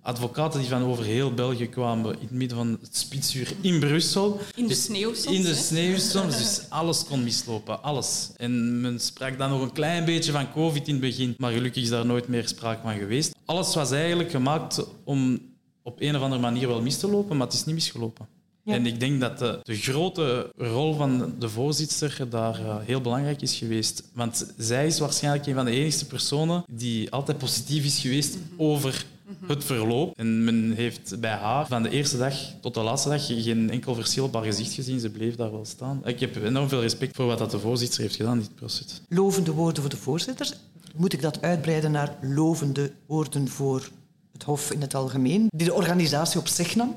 advocaten 0.01 0.59
die 0.59 0.69
van 0.69 0.83
over 0.83 1.03
heel 1.03 1.33
België 1.33 1.67
kwamen 1.67 2.13
in 2.13 2.19
het 2.21 2.31
midden 2.31 2.57
van 2.57 2.77
het 2.81 2.97
spitsuur 2.97 3.53
in 3.61 3.79
Brussel. 3.79 4.39
In 4.55 4.67
de 4.67 4.73
sneeuw 4.73 5.13
soms. 5.13 5.37
In 5.37 5.43
de 5.43 5.55
sneeuw 5.55 5.97
soms, 6.13 6.37
dus 6.37 6.61
alles 6.69 7.05
kon 7.05 7.23
mislopen, 7.23 7.83
alles. 7.83 8.29
En 8.37 8.81
men 8.81 8.99
sprak 8.99 9.37
dan 9.37 9.49
nog 9.49 9.61
een 9.61 9.71
klein 9.71 10.05
beetje 10.05 10.31
van 10.31 10.51
covid 10.51 10.87
in 10.87 10.93
het 10.93 11.01
begin, 11.01 11.35
maar 11.37 11.51
gelukkig 11.51 11.83
is 11.83 11.89
daar 11.89 12.05
nooit 12.05 12.27
meer 12.27 12.47
sprake 12.47 12.81
van 12.81 12.97
geweest. 12.97 13.35
Alles 13.45 13.75
was 13.75 13.91
eigenlijk 13.91 14.31
gemaakt 14.31 14.85
om 15.03 15.39
op 15.83 16.01
een 16.01 16.15
of 16.15 16.21
andere 16.21 16.41
manier 16.41 16.67
wel 16.67 16.81
mis 16.81 16.97
te 16.97 17.09
lopen, 17.09 17.37
maar 17.37 17.47
het 17.47 17.55
is 17.55 17.65
niet 17.65 17.75
misgelopen. 17.75 18.27
En 18.65 18.85
ik 18.85 18.99
denk 18.99 19.19
dat 19.19 19.39
de, 19.39 19.59
de, 19.63 19.75
grote 19.75 20.51
rol 20.57 20.93
van 20.93 21.33
de 21.39 21.49
voorzitter 21.49 22.25
daar 22.29 22.59
uh, 22.59 22.75
heel 22.79 23.01
belangrijk 23.01 23.41
is 23.41 23.55
geweest. 23.55 24.03
Want 24.13 24.53
zij 24.57 24.87
is 24.87 24.99
waarschijnlijk 24.99 25.45
een 25.45 25.53
van 25.53 25.65
de 25.65 25.71
enige 25.71 26.05
personen 26.05 26.63
die 26.67 27.11
altijd 27.11 27.37
positief 27.37 27.85
is 27.85 27.99
geweest 27.99 28.37
over 28.57 29.05
het 29.55 29.63
verloop. 29.63 30.17
En 30.17 30.43
men 30.43 30.71
heeft 30.71 31.19
bij 31.19 31.31
haar 31.31 31.67
van 31.67 31.83
de 31.83 31.89
eerste 31.89 32.17
dag 32.17 32.33
tot 32.61 32.73
de 32.73 32.81
laatste 32.81 33.09
dag 33.09 33.25
geen 33.25 33.69
enkel 33.69 33.95
verschil 33.95 34.25
op 34.25 34.33
haar 34.33 34.43
gezicht 34.43 34.73
gezien. 34.73 34.99
Ze 34.99 35.09
bleef 35.09 35.35
daar 35.35 35.51
wel 35.51 35.65
staan. 35.65 36.01
Ik 36.05 36.19
heb 36.19 36.35
enorm 36.35 36.69
veel 36.69 36.81
respect 36.81 37.15
voor 37.15 37.25
wat 37.25 37.37
dat 37.37 37.51
de 37.51 37.59
voorzitter 37.59 38.01
heeft 38.01 38.15
gedaan 38.15 38.39
dit 38.39 38.55
proces. 38.55 39.01
Lovende 39.09 39.51
woorden 39.51 39.81
voor 39.81 39.91
de 39.91 39.97
voorzitter. 39.97 40.53
Moet 40.95 41.13
ik 41.13 41.21
dat 41.21 41.41
uitbreiden 41.41 41.91
naar 41.91 42.15
lovende 42.21 42.91
woorden 43.05 43.47
voor 43.47 43.89
het 44.31 44.43
Hof 44.43 44.71
in 44.71 44.81
het 44.81 44.95
algemeen, 44.95 45.47
die 45.55 45.67
de 45.67 45.73
organisatie 45.73 46.39
op 46.39 46.47
zich 46.47 46.75
nam? 46.75 46.95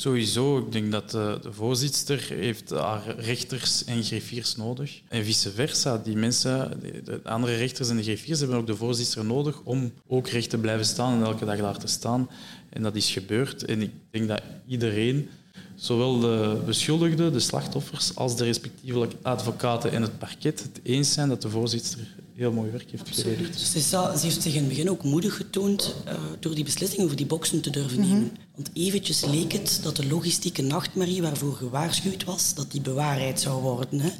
Sowieso, 0.00 0.58
ik 0.58 0.72
denk 0.72 0.92
dat 0.92 1.10
de, 1.10 1.38
de 1.42 1.52
voorzitter 1.52 2.26
heeft 2.28 2.70
haar 2.70 3.14
rechters 3.18 3.84
en 3.84 4.02
griffiers 4.02 4.56
nodig. 4.56 5.00
En 5.08 5.24
vice 5.24 5.50
versa. 5.50 5.98
Die 5.98 6.16
mensen, 6.16 6.80
de 7.04 7.20
andere 7.24 7.56
rechters 7.56 7.88
en 7.88 7.96
de 7.96 8.02
griffiers 8.02 8.38
hebben 8.38 8.56
ook 8.56 8.66
de 8.66 8.76
voorzitter 8.76 9.24
nodig 9.24 9.60
om 9.64 9.92
ook 10.06 10.28
recht 10.28 10.50
te 10.50 10.58
blijven 10.58 10.86
staan 10.86 11.18
en 11.18 11.24
elke 11.24 11.44
dag 11.44 11.56
daar 11.56 11.78
te 11.78 11.86
staan. 11.86 12.30
En 12.68 12.82
dat 12.82 12.96
is 12.96 13.10
gebeurd. 13.10 13.64
En 13.64 13.82
ik 13.82 13.90
denk 14.10 14.28
dat 14.28 14.42
iedereen, 14.66 15.28
zowel 15.74 16.18
de 16.18 16.62
beschuldigden, 16.66 17.32
de 17.32 17.40
slachtoffers, 17.40 18.14
als 18.14 18.36
de 18.36 18.44
respectievelijke 18.44 19.16
advocaten 19.22 19.92
en 19.92 20.02
het 20.02 20.18
parket, 20.18 20.62
het 20.62 20.80
eens 20.82 21.12
zijn 21.12 21.28
dat 21.28 21.42
de 21.42 21.50
voorzitter 21.50 21.98
heel 22.40 22.52
mooi 22.52 22.70
werk 22.70 22.90
heeft 22.90 23.20
geleverd. 23.20 23.58
Ze, 23.58 24.26
heeft 24.26 24.42
zich 24.42 24.54
in 24.54 24.60
het 24.60 24.68
begin 24.68 24.90
ook 24.90 25.02
moedig 25.02 25.36
getoond 25.36 25.94
uh, 26.06 26.12
door 26.38 26.54
die 26.54 26.64
beslissing 26.64 27.02
over 27.02 27.16
die 27.16 27.26
boksen 27.26 27.60
te 27.60 27.70
durven 27.70 28.00
mhm. 28.00 28.08
nemen. 28.08 28.36
Want 28.60 28.76
eventjes 28.76 29.24
leek 29.24 29.52
het 29.52 29.80
dat 29.82 29.96
de 29.96 30.06
logistieke 30.06 30.62
nachtmerrie 30.62 31.22
waarvoor 31.22 31.52
gewaarschuwd 31.52 32.24
was, 32.24 32.54
dat 32.54 32.70
die 32.70 32.80
bewaarheid 32.80 33.40
zou 33.40 33.62
worden. 33.62 34.00
Hè. 34.00 34.10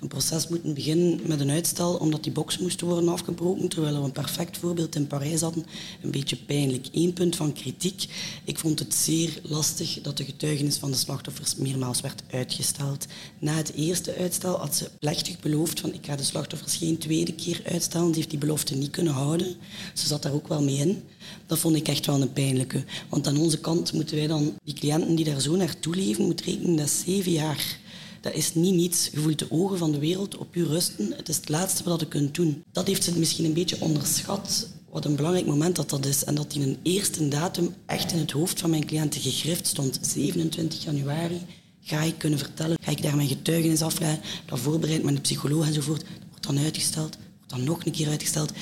Een 0.00 0.08
proces 0.08 0.48
moet 0.48 0.74
beginnen 0.74 1.20
met 1.22 1.40
een 1.40 1.50
uitstel 1.50 1.94
omdat 1.94 2.22
die 2.22 2.32
box 2.32 2.58
moest 2.58 2.80
worden 2.80 3.08
afgebroken, 3.08 3.68
terwijl 3.68 3.98
we 3.98 4.04
een 4.04 4.12
perfect 4.12 4.58
voorbeeld 4.58 4.94
in 4.94 5.06
Parijs 5.06 5.40
hadden. 5.40 5.66
Een 6.02 6.10
beetje 6.10 6.36
pijnlijk. 6.36 6.86
Eén 6.92 7.12
punt 7.12 7.36
van 7.36 7.52
kritiek. 7.52 8.04
Ik 8.44 8.58
vond 8.58 8.78
het 8.78 8.94
zeer 8.94 9.40
lastig 9.42 10.00
dat 10.00 10.16
de 10.16 10.24
getuigenis 10.24 10.76
van 10.76 10.90
de 10.90 10.96
slachtoffers 10.96 11.56
meermaals 11.56 12.00
werd 12.00 12.22
uitgesteld. 12.30 13.06
Na 13.38 13.54
het 13.54 13.72
eerste 13.74 14.16
uitstel 14.16 14.58
had 14.58 14.74
ze 14.76 14.90
plechtig 14.98 15.40
beloofd 15.40 15.80
van 15.80 15.92
ik 15.92 16.06
ga 16.06 16.16
de 16.16 16.22
slachtoffers 16.22 16.76
geen 16.76 16.98
tweede 16.98 17.34
keer 17.34 17.60
uitstellen. 17.72 18.08
Ze 18.08 18.14
heeft 18.14 18.30
die 18.30 18.38
belofte 18.38 18.74
niet 18.74 18.90
kunnen 18.90 19.12
houden. 19.12 19.56
Ze 19.94 20.06
zat 20.06 20.22
daar 20.22 20.32
ook 20.32 20.48
wel 20.48 20.62
mee 20.62 20.76
in. 20.76 21.02
Dat 21.46 21.58
vond 21.58 21.76
ik 21.76 21.88
echt 21.88 22.06
wel 22.06 22.22
een 22.22 22.32
pijnlijke. 22.32 22.84
Want 23.08 23.26
aan 23.26 23.36
onze 23.36 23.58
kant 23.58 23.92
moeten 23.92 24.16
wij 24.16 24.26
dan, 24.26 24.54
die 24.64 24.74
cliënten 24.74 25.14
die 25.14 25.24
daar 25.24 25.40
zo 25.40 25.56
naartoe 25.56 25.94
leven, 25.96 26.24
moeten 26.24 26.46
rekenen 26.46 26.76
dat 26.76 26.90
zeven 26.90 27.32
jaar. 27.32 27.78
Dat 28.20 28.34
is 28.34 28.54
niet 28.54 28.74
niets. 28.74 29.08
Je 29.12 29.20
voelt 29.20 29.38
de 29.38 29.50
ogen 29.50 29.78
van 29.78 29.92
de 29.92 29.98
wereld 29.98 30.36
op 30.36 30.54
je 30.54 30.66
rusten. 30.66 31.12
Het 31.16 31.28
is 31.28 31.36
het 31.36 31.48
laatste 31.48 31.84
wat 31.84 32.00
je 32.00 32.06
kunt 32.06 32.34
doen. 32.34 32.64
Dat 32.72 32.86
heeft 32.86 33.04
ze 33.04 33.18
misschien 33.18 33.44
een 33.44 33.52
beetje 33.52 33.80
onderschat, 33.80 34.68
wat 34.90 35.04
een 35.04 35.16
belangrijk 35.16 35.46
moment 35.46 35.76
dat 35.76 35.90
dat 35.90 36.06
is. 36.06 36.24
En 36.24 36.34
dat 36.34 36.54
in 36.54 36.62
een 36.62 36.78
eerste 36.82 37.28
datum 37.28 37.74
echt 37.86 38.12
in 38.12 38.18
het 38.18 38.30
hoofd 38.30 38.60
van 38.60 38.70
mijn 38.70 38.86
cliënten 38.86 39.20
gegrift 39.20 39.66
stond. 39.66 39.98
27 40.02 40.84
januari 40.84 41.40
ga 41.80 42.00
ik 42.00 42.18
kunnen 42.18 42.38
vertellen, 42.38 42.76
ga 42.82 42.90
ik 42.90 43.02
daar 43.02 43.16
mijn 43.16 43.28
getuigenis 43.28 43.82
afleggen, 43.82 44.20
dat 44.46 44.58
voorbereid 44.58 45.02
met 45.02 45.14
een 45.14 45.20
psycholoog 45.20 45.66
enzovoort. 45.66 46.00
Dat 46.00 46.28
wordt 46.30 46.46
dan 46.46 46.58
uitgesteld, 46.58 47.16
wordt 47.36 47.50
dan 47.50 47.64
nog 47.64 47.84
een 47.84 47.92
keer 47.92 48.08
uitgesteld. 48.08 48.52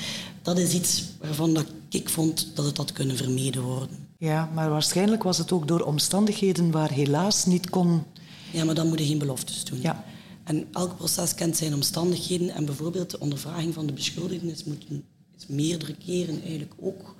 Dat 0.41 0.57
is 0.57 0.73
iets 0.73 1.03
waarvan 1.19 1.53
dat 1.53 1.65
ik 1.93 2.09
vond 2.09 2.51
dat 2.53 2.65
het 2.65 2.77
had 2.77 2.91
kunnen 2.91 3.17
vermeden 3.17 3.61
worden. 3.61 4.07
Ja, 4.17 4.49
maar 4.53 4.69
waarschijnlijk 4.69 5.23
was 5.23 5.37
het 5.37 5.51
ook 5.51 5.67
door 5.67 5.81
omstandigheden 5.81 6.71
waar 6.71 6.91
helaas 6.91 7.45
niet 7.45 7.69
kon... 7.69 8.03
Ja, 8.51 8.63
maar 8.63 8.75
dan 8.75 8.87
moet 8.87 8.99
je 8.99 9.05
geen 9.05 9.17
beloftes 9.17 9.63
doen. 9.65 9.81
Ja. 9.81 10.03
En 10.43 10.67
elk 10.71 10.97
proces 10.97 11.35
kent 11.35 11.57
zijn 11.57 11.73
omstandigheden. 11.73 12.49
En 12.49 12.65
bijvoorbeeld 12.65 13.09
de 13.09 13.19
ondervraging 13.19 13.73
van 13.73 13.85
de 13.85 13.93
beschuldigden 13.93 14.49
is, 14.49 14.63
moeten, 14.63 15.03
is 15.37 15.47
meerdere 15.47 15.95
keren 15.95 16.41
eigenlijk 16.41 16.73
ook... 16.79 17.15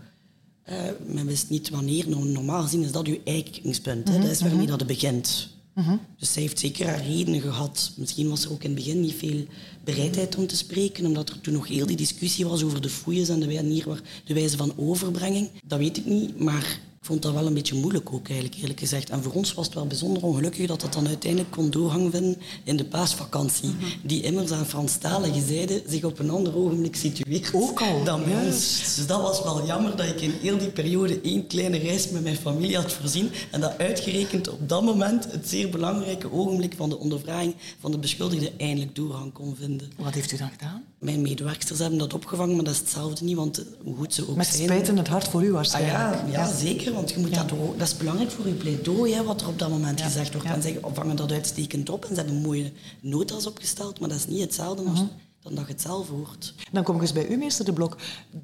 Uh, 0.69 0.75
men 1.05 1.25
wist 1.25 1.49
niet 1.49 1.69
wanneer. 1.69 2.09
Normaal 2.09 2.61
gezien 2.61 2.83
is 2.83 2.91
dat 2.91 3.07
uw 3.07 3.17
eikingspunt. 3.23 4.09
Mm 4.09 4.21
Dat 4.21 4.29
is 4.29 4.41
waarmee 4.41 4.67
dat 4.67 4.79
het 4.79 4.87
begint. 4.87 5.49
Mm 5.73 5.99
Dus 6.19 6.33
zij 6.33 6.41
heeft 6.41 6.59
zeker 6.59 6.87
haar 6.87 7.05
redenen 7.05 7.41
gehad. 7.41 7.91
Misschien 7.97 8.29
was 8.29 8.43
er 8.43 8.51
ook 8.51 8.63
in 8.63 8.69
het 8.69 8.79
begin 8.79 9.01
niet 9.01 9.13
veel 9.13 9.45
bereidheid 9.83 10.35
om 10.35 10.47
te 10.47 10.55
spreken, 10.55 11.05
omdat 11.05 11.29
er 11.29 11.41
toen 11.41 11.53
nog 11.53 11.67
heel 11.67 11.85
die 11.85 11.95
discussie 11.95 12.47
was 12.47 12.63
over 12.63 12.81
de 12.81 12.89
fouilles 12.89 13.29
en 13.29 13.39
de 13.39 13.45
manier, 13.45 14.01
de 14.25 14.33
wijze 14.33 14.57
van 14.57 14.73
overbrenging. 14.77 15.49
Dat 15.65 15.79
weet 15.79 15.97
ik 15.97 16.05
niet, 16.05 16.39
maar 16.39 16.79
vond 17.05 17.21
dat 17.21 17.33
wel 17.33 17.45
een 17.45 17.53
beetje 17.53 17.75
moeilijk 17.75 18.13
ook, 18.13 18.27
eigenlijk, 18.27 18.61
eerlijk 18.61 18.79
gezegd. 18.79 19.09
En 19.09 19.23
voor 19.23 19.31
ons 19.33 19.53
was 19.53 19.65
het 19.65 19.75
wel 19.75 19.87
bijzonder 19.87 20.23
ongelukkig 20.23 20.67
dat 20.67 20.81
dat 20.81 20.93
dan 20.93 21.07
uiteindelijk 21.07 21.51
kon 21.51 21.69
doorgang 21.69 22.11
vinden 22.11 22.37
in 22.63 22.77
de 22.77 22.85
paasvakantie. 22.85 23.69
Mhm. 23.69 23.85
Die 24.03 24.21
immers 24.21 24.51
aan 24.51 24.65
Franstalige 24.65 25.41
zijde 25.47 25.83
zich 25.87 26.03
op 26.03 26.19
een 26.19 26.29
ander 26.29 26.57
ogenblik 26.57 26.95
situeert 26.95 27.53
ook 27.53 27.81
al, 27.81 28.03
dan 28.03 28.23
bij 28.23 28.45
ons. 28.45 28.79
Dus 28.95 29.07
dat 29.07 29.21
was 29.21 29.43
wel 29.43 29.65
jammer 29.65 29.95
dat 29.95 30.05
ik 30.05 30.21
in 30.21 30.33
heel 30.41 30.57
die 30.57 30.69
periode 30.69 31.21
één 31.21 31.47
kleine 31.47 31.77
reis 31.77 32.09
met 32.09 32.23
mijn 32.23 32.35
familie 32.35 32.75
had 32.75 32.91
voorzien. 32.93 33.31
En 33.51 33.61
dat 33.61 33.77
uitgerekend 33.77 34.49
op 34.49 34.69
dat 34.69 34.83
moment 34.83 35.31
het 35.31 35.49
zeer 35.49 35.69
belangrijke 35.69 36.31
ogenblik 36.31 36.73
van 36.77 36.89
de 36.89 36.97
ondervraging 36.97 37.55
van 37.79 37.91
de 37.91 37.97
beschuldigde 37.97 38.51
eindelijk 38.57 38.95
doorgang 38.95 39.33
kon 39.33 39.55
vinden. 39.55 39.91
Wat 39.97 40.13
heeft 40.13 40.31
u 40.31 40.37
dan 40.37 40.49
gedaan? 40.49 40.83
Mijn 40.99 41.21
medewerksters 41.21 41.79
hebben 41.79 41.99
dat 41.99 42.13
opgevangen, 42.13 42.55
maar 42.55 42.63
dat 42.63 42.73
is 42.73 42.79
hetzelfde 42.79 43.25
niet, 43.25 43.35
want 43.35 43.65
hoe 43.83 43.95
goed 43.95 44.13
ze 44.13 44.29
ook 44.29 44.35
Met 44.35 44.47
zijn... 44.47 44.61
Met 44.61 44.71
spijt 44.71 44.87
in 44.87 44.97
het 44.97 45.07
hart 45.07 45.27
voor 45.27 45.43
u 45.43 45.51
waarschijnlijk. 45.51 45.95
Ah, 45.95 46.31
ja, 46.31 46.31
ja, 46.31 46.55
zeker, 46.55 46.92
want 46.93 47.11
je 47.11 47.19
moet 47.19 47.35
dat, 47.35 47.49
dat 47.77 47.87
is 47.87 47.97
belangrijk 47.97 48.31
voor 48.31 48.47
je 48.47 48.53
pleidooi, 48.53 49.13
hè, 49.13 49.23
wat 49.23 49.41
er 49.41 49.47
op 49.47 49.59
dat 49.59 49.69
moment 49.69 50.01
gezegd 50.01 50.33
wordt. 50.33 50.47
En 50.47 50.61
ze 50.61 50.79
vangen 50.93 51.15
dat 51.15 51.31
uitstekend 51.31 51.89
op 51.89 52.03
en 52.05 52.09
ze 52.09 52.15
hebben 52.15 52.41
mooie 52.41 52.71
notas 52.99 53.47
opgesteld, 53.47 53.99
maar 53.99 54.09
dat 54.09 54.17
is 54.17 54.27
niet 54.27 54.41
hetzelfde 54.41 54.83
als... 54.83 54.99
Mhm. 54.99 55.07
dan 55.41 55.55
dat 55.55 55.65
je 55.65 55.71
het 55.71 55.81
zelf 55.81 56.09
hoort. 56.09 56.53
Dan 56.71 56.83
kom 56.83 56.95
ik 56.95 57.01
eens 57.01 57.11
bij 57.11 57.27
u, 57.27 57.37
meester 57.37 57.65
De 57.65 57.73
Blok. 57.73 57.97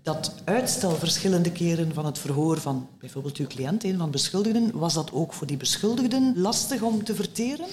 Dat 0.04 0.34
uitstel 0.44 0.96
verschillende 0.96 1.52
keren 1.52 1.94
van 1.94 2.06
het 2.06 2.20
verhoor 2.20 2.60
van 2.60 2.88
bijvoorbeeld 3.00 3.38
uw 3.38 3.48
cliënt, 3.48 3.84
een 3.84 3.98
van 3.98 4.12
beschuldigden, 4.12 4.72
was 4.74 4.94
dat 4.94 5.12
ook 5.12 5.34
voor 5.34 5.48
die 5.48 5.58
beschuldigden 5.58 6.34
lastig 6.36 6.82
om 6.82 7.04
te 7.04 7.16
verteren? 7.16 7.66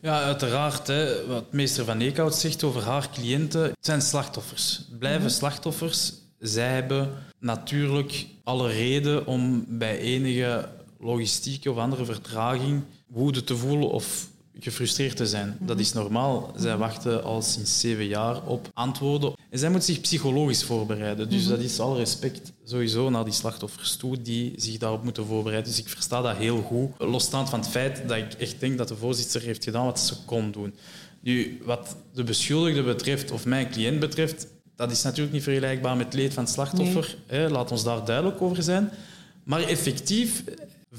Ja, 0.00 0.22
uiteraard. 0.22 0.86
Hè, 0.86 1.26
wat 1.26 1.52
meester 1.52 1.84
Van 1.84 2.00
Eekhout 2.00 2.34
zegt 2.34 2.64
over 2.64 2.82
haar 2.82 3.10
cliënten, 3.12 3.62
het 3.62 3.76
zijn 3.80 4.02
slachtoffers. 4.02 4.84
Het 4.88 4.98
blijven 4.98 5.22
mhm. 5.22 5.30
slachtoffers. 5.30 6.12
Zij 6.40 6.74
hebben 6.74 7.10
natuurlijk 7.38 8.26
alle 8.44 8.68
reden 8.68 9.26
om 9.26 9.64
bij 9.68 9.98
enige 9.98 10.68
logistieke 10.98 11.70
of 11.70 11.76
andere 11.76 12.04
vertraging 12.04 12.82
woede 13.06 13.44
te 13.44 13.56
voelen 13.56 13.90
of 13.90 14.28
gefrustreerd 14.58 15.16
te 15.16 15.26
zijn. 15.26 15.56
Dat 15.60 15.78
is 15.78 15.92
normaal. 15.92 16.52
Zij 16.56 16.76
wachten 16.76 17.24
al 17.24 17.42
sinds 17.42 17.80
zeven 17.80 18.06
jaar 18.06 18.46
op 18.46 18.70
antwoorden. 18.74 19.32
En 19.50 19.58
zij 19.58 19.70
moet 19.70 19.84
zich 19.84 20.00
psychologisch 20.00 20.64
voorbereiden. 20.64 21.30
Dus 21.30 21.46
dat 21.46 21.58
is 21.58 21.80
al 21.80 21.96
respect 21.96 22.52
sowieso 22.64 23.10
naar 23.10 23.24
die 23.24 23.32
slachtoffers 23.32 23.96
toe 23.96 24.22
die 24.22 24.52
zich 24.56 24.78
daarop 24.78 25.04
moeten 25.04 25.26
voorbereiden. 25.26 25.70
Dus 25.70 25.80
ik 25.80 25.88
versta 25.88 26.22
dat 26.22 26.36
heel 26.36 26.62
goed. 26.62 26.90
Losstaand 26.98 27.48
van 27.48 27.60
het 27.60 27.68
feit 27.68 28.08
dat 28.08 28.16
ik 28.16 28.32
echt 28.32 28.60
denk 28.60 28.78
dat 28.78 28.88
de 28.88 28.96
voorzitter 28.96 29.42
heeft 29.42 29.64
gedaan 29.64 29.84
wat 29.84 30.00
ze 30.00 30.14
kon 30.24 30.50
doen. 30.50 30.74
Nu, 31.20 31.60
wat 31.64 31.96
de 32.14 32.24
beschuldigde 32.24 32.82
betreft 32.82 33.30
of 33.30 33.44
mijn 33.44 33.70
cliënt 33.70 34.00
betreft, 34.00 34.46
dat 34.80 34.90
is 34.90 35.02
natuurlijk 35.02 35.32
niet 35.32 35.42
vergelijkbaar 35.42 35.96
met 35.96 36.06
het 36.06 36.14
leed 36.14 36.34
van 36.34 36.44
het 36.44 36.52
slachtoffer. 36.52 37.16
Laat 37.28 37.70
ons 37.70 37.84
daar 37.84 38.04
duidelijk 38.04 38.42
over 38.42 38.62
zijn. 38.62 38.90
Maar 39.44 39.62
effectief, 39.62 40.44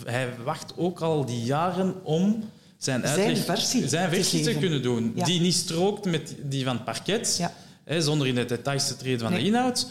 hij 0.05 0.29
wacht 0.43 0.73
ook 0.77 0.99
al 0.99 1.25
die 1.25 1.43
jaren 1.43 2.05
om 2.05 2.49
zijn, 2.77 3.07
zijn 3.07 3.37
versie, 3.37 3.87
zijn 3.87 4.09
versie 4.09 4.43
te, 4.43 4.55
kunnen 4.55 4.81
doen. 4.81 5.13
Die 5.15 5.41
niet 5.41 5.53
strookt 5.53 6.05
met 6.05 6.35
die 6.43 6.63
van 6.63 6.75
het 6.75 6.83
parket, 6.83 7.35
ja. 7.37 7.53
hè, 7.83 8.01
zonder 8.01 8.27
in 8.27 8.35
de 8.35 8.45
details 8.45 8.87
te 8.87 8.95
treden 8.95 9.19
van 9.19 9.33
de 9.33 9.43
inhoud. 9.43 9.87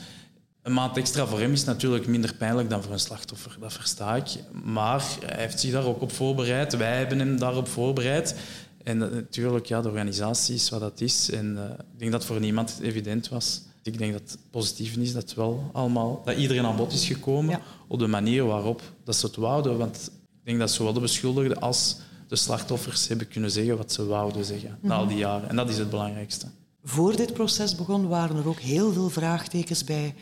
Een 0.62 0.72
maand 0.72 0.96
extra 0.96 1.26
voor 1.26 1.40
hem 1.40 1.52
is 1.52 1.64
natuurlijk 1.64 2.06
minder 2.06 2.34
pijnlijk 2.34 2.70
dan 2.70 2.82
voor 2.82 2.92
een 2.92 2.98
slachtoffer, 2.98 3.56
dat 3.60 3.72
versta 3.72 4.16
ik. 4.16 4.28
Maar 4.64 5.04
hij 5.24 5.42
heeft 5.42 5.60
zich 5.60 5.72
daar 5.72 5.84
ook 5.84 6.00
op 6.00 6.12
voorbereid. 6.12 6.76
Wij 6.76 6.96
hebben 6.96 7.18
hem 7.18 7.38
daarop 7.38 7.68
voorbereid. 7.68 8.34
En 8.82 8.98
natuurlijk, 8.98 9.66
ja, 9.66 9.80
de 9.80 9.88
organisatie 9.88 10.54
is 10.54 10.68
wat 10.68 10.80
dat 10.80 11.00
is. 11.00 11.30
En 11.30 11.54
uh, 11.56 11.64
ik 11.64 11.98
denk 11.98 12.12
dat 12.12 12.24
voor 12.24 12.40
niemand 12.40 12.78
evident 12.82 13.28
was. 13.28 13.62
Ik 13.82 13.98
denk 13.98 14.12
dat 14.12 14.20
het 14.20 14.38
positief 14.50 14.96
is 14.96 15.12
dat, 15.12 15.34
wel 15.34 15.70
allemaal, 15.72 16.22
dat 16.24 16.36
iedereen 16.36 16.64
aan 16.64 16.76
bod 16.76 16.92
is 16.92 17.06
gekomen 17.06 17.60
op 17.88 17.98
de 17.98 18.06
manier 18.06 18.44
waarop 18.44 18.82
dat 19.04 19.16
ze 19.16 19.26
het 19.26 19.36
wouden. 19.36 19.78
Want 19.78 20.10
ik 20.14 20.44
denk 20.44 20.58
dat 20.58 20.70
zowel 20.70 20.92
de 20.92 21.00
beschuldigden 21.00 21.60
als 21.60 21.96
de 22.28 22.36
slachtoffers 22.36 23.08
hebben 23.08 23.28
kunnen 23.28 23.50
zeggen 23.50 23.76
wat 23.76 23.92
ze 23.92 24.06
wouden 24.06 24.44
zeggen 24.44 24.78
na 24.80 24.94
al 24.94 25.06
die 25.06 25.16
jaren. 25.16 25.48
En 25.48 25.56
dat 25.56 25.68
is 25.68 25.78
het 25.78 25.90
belangrijkste. 25.90 26.46
Voor 26.82 27.16
dit 27.16 27.32
proces 27.32 27.74
begon 27.74 28.08
waren 28.08 28.36
er 28.36 28.48
ook 28.48 28.60
heel 28.60 28.92
veel 28.92 29.10
vraagtekens 29.10 29.84
bij. 29.84 30.14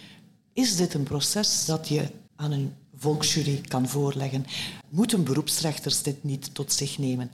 Is 0.53 0.77
dit 0.77 0.95
een 0.95 1.03
proces 1.03 1.65
dat 1.65 1.88
je 1.88 2.07
aan 2.37 2.53
een 2.53 2.73
volksjury 2.97 3.61
kan 3.61 3.88
voorleggen? 3.88 4.47
Moeten 4.88 5.25
beroepsrechters 5.25 6.03
dit 6.03 6.25
niet 6.25 6.55
tot 6.55 6.73
zich 6.73 6.99
nemen? 6.99 7.31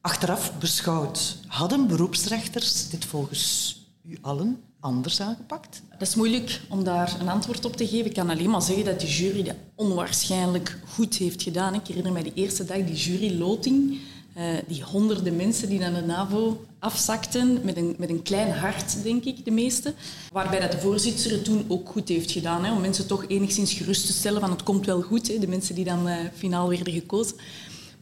Achteraf 0.00 0.58
beschouwd, 0.58 1.38
hadden 1.46 1.86
beroepsrechters 1.86 2.88
dit 2.88 3.04
volgens 3.04 3.76
u 4.02 4.18
allen 4.20 4.60
anders 4.82 5.20
aangepakt? 5.20 5.82
Dat 5.98 6.08
is 6.08 6.14
moeilijk 6.14 6.60
om 6.68 6.84
daar 6.84 7.16
een 7.20 7.28
antwoord 7.28 7.64
op 7.64 7.76
te 7.76 7.86
geven. 7.86 8.06
Ik 8.06 8.14
kan 8.14 8.30
alleen 8.30 8.50
maar 8.50 8.62
zeggen 8.62 8.84
dat 8.84 9.00
de 9.00 9.06
jury 9.06 9.42
dat 9.42 9.54
onwaarschijnlijk 9.74 10.78
goed 10.88 11.16
heeft 11.16 11.42
gedaan. 11.42 11.74
Ik 11.74 11.86
herinner 11.86 12.12
mij 12.12 12.22
de 12.22 12.34
eerste 12.34 12.64
dag, 12.64 12.84
die 12.84 12.94
juryloting. 12.94 13.98
Uh, 14.36 14.44
die 14.66 14.82
honderden 14.82 15.36
mensen 15.36 15.68
die 15.68 15.78
naar 15.78 15.94
de 15.94 16.00
NAVO 16.00 16.64
afzakten, 16.78 17.60
met 17.62 17.76
een, 17.76 17.94
met 17.98 18.08
een 18.08 18.22
klein 18.22 18.50
hart, 18.50 19.02
denk 19.02 19.24
ik, 19.24 19.44
de 19.44 19.50
meeste. 19.50 19.94
Waarbij 20.32 20.60
dat 20.60 20.72
de 20.72 20.78
voorzitter 20.78 21.30
het 21.30 21.44
toen 21.44 21.64
ook 21.68 21.88
goed 21.88 22.08
heeft 22.08 22.30
gedaan, 22.30 22.64
hè, 22.64 22.72
om 22.72 22.80
mensen 22.80 23.06
toch 23.06 23.24
enigszins 23.28 23.72
gerust 23.72 24.06
te 24.06 24.12
stellen 24.12 24.40
van 24.40 24.50
het 24.50 24.62
komt 24.62 24.86
wel 24.86 25.02
goed, 25.02 25.28
hè, 25.28 25.38
de 25.38 25.48
mensen 25.48 25.74
die 25.74 25.84
dan 25.84 26.08
uh, 26.08 26.14
finaal 26.34 26.68
werden 26.68 26.92
gekozen. 26.92 27.36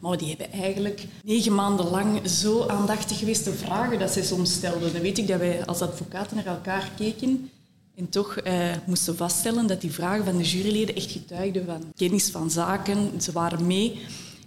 Maar 0.01 0.17
die 0.17 0.27
hebben 0.27 0.51
eigenlijk 0.51 1.05
negen 1.23 1.55
maanden 1.55 1.89
lang 1.89 2.29
zo 2.29 2.67
aandachtig 2.67 3.19
geweest 3.19 3.45
de 3.45 3.53
vragen 3.53 3.99
dat 3.99 4.11
zij 4.11 4.23
soms 4.23 4.53
stelden. 4.53 4.93
Dan 4.93 5.01
weet 5.01 5.17
ik 5.17 5.27
dat 5.27 5.39
wij 5.39 5.65
als 5.65 5.81
advocaten 5.81 6.35
naar 6.35 6.45
elkaar 6.45 6.91
keken 6.97 7.49
en 7.95 8.09
toch 8.09 8.37
eh, 8.37 8.75
moesten 8.85 9.15
vaststellen 9.17 9.67
dat 9.67 9.81
die 9.81 9.91
vragen 9.91 10.25
van 10.25 10.37
de 10.37 10.43
juryleden 10.43 10.95
echt 10.95 11.11
getuigden 11.11 11.65
van 11.65 11.83
kennis 11.95 12.29
van 12.29 12.51
zaken. 12.51 13.21
Ze 13.21 13.31
waren 13.31 13.67
mee 13.67 13.99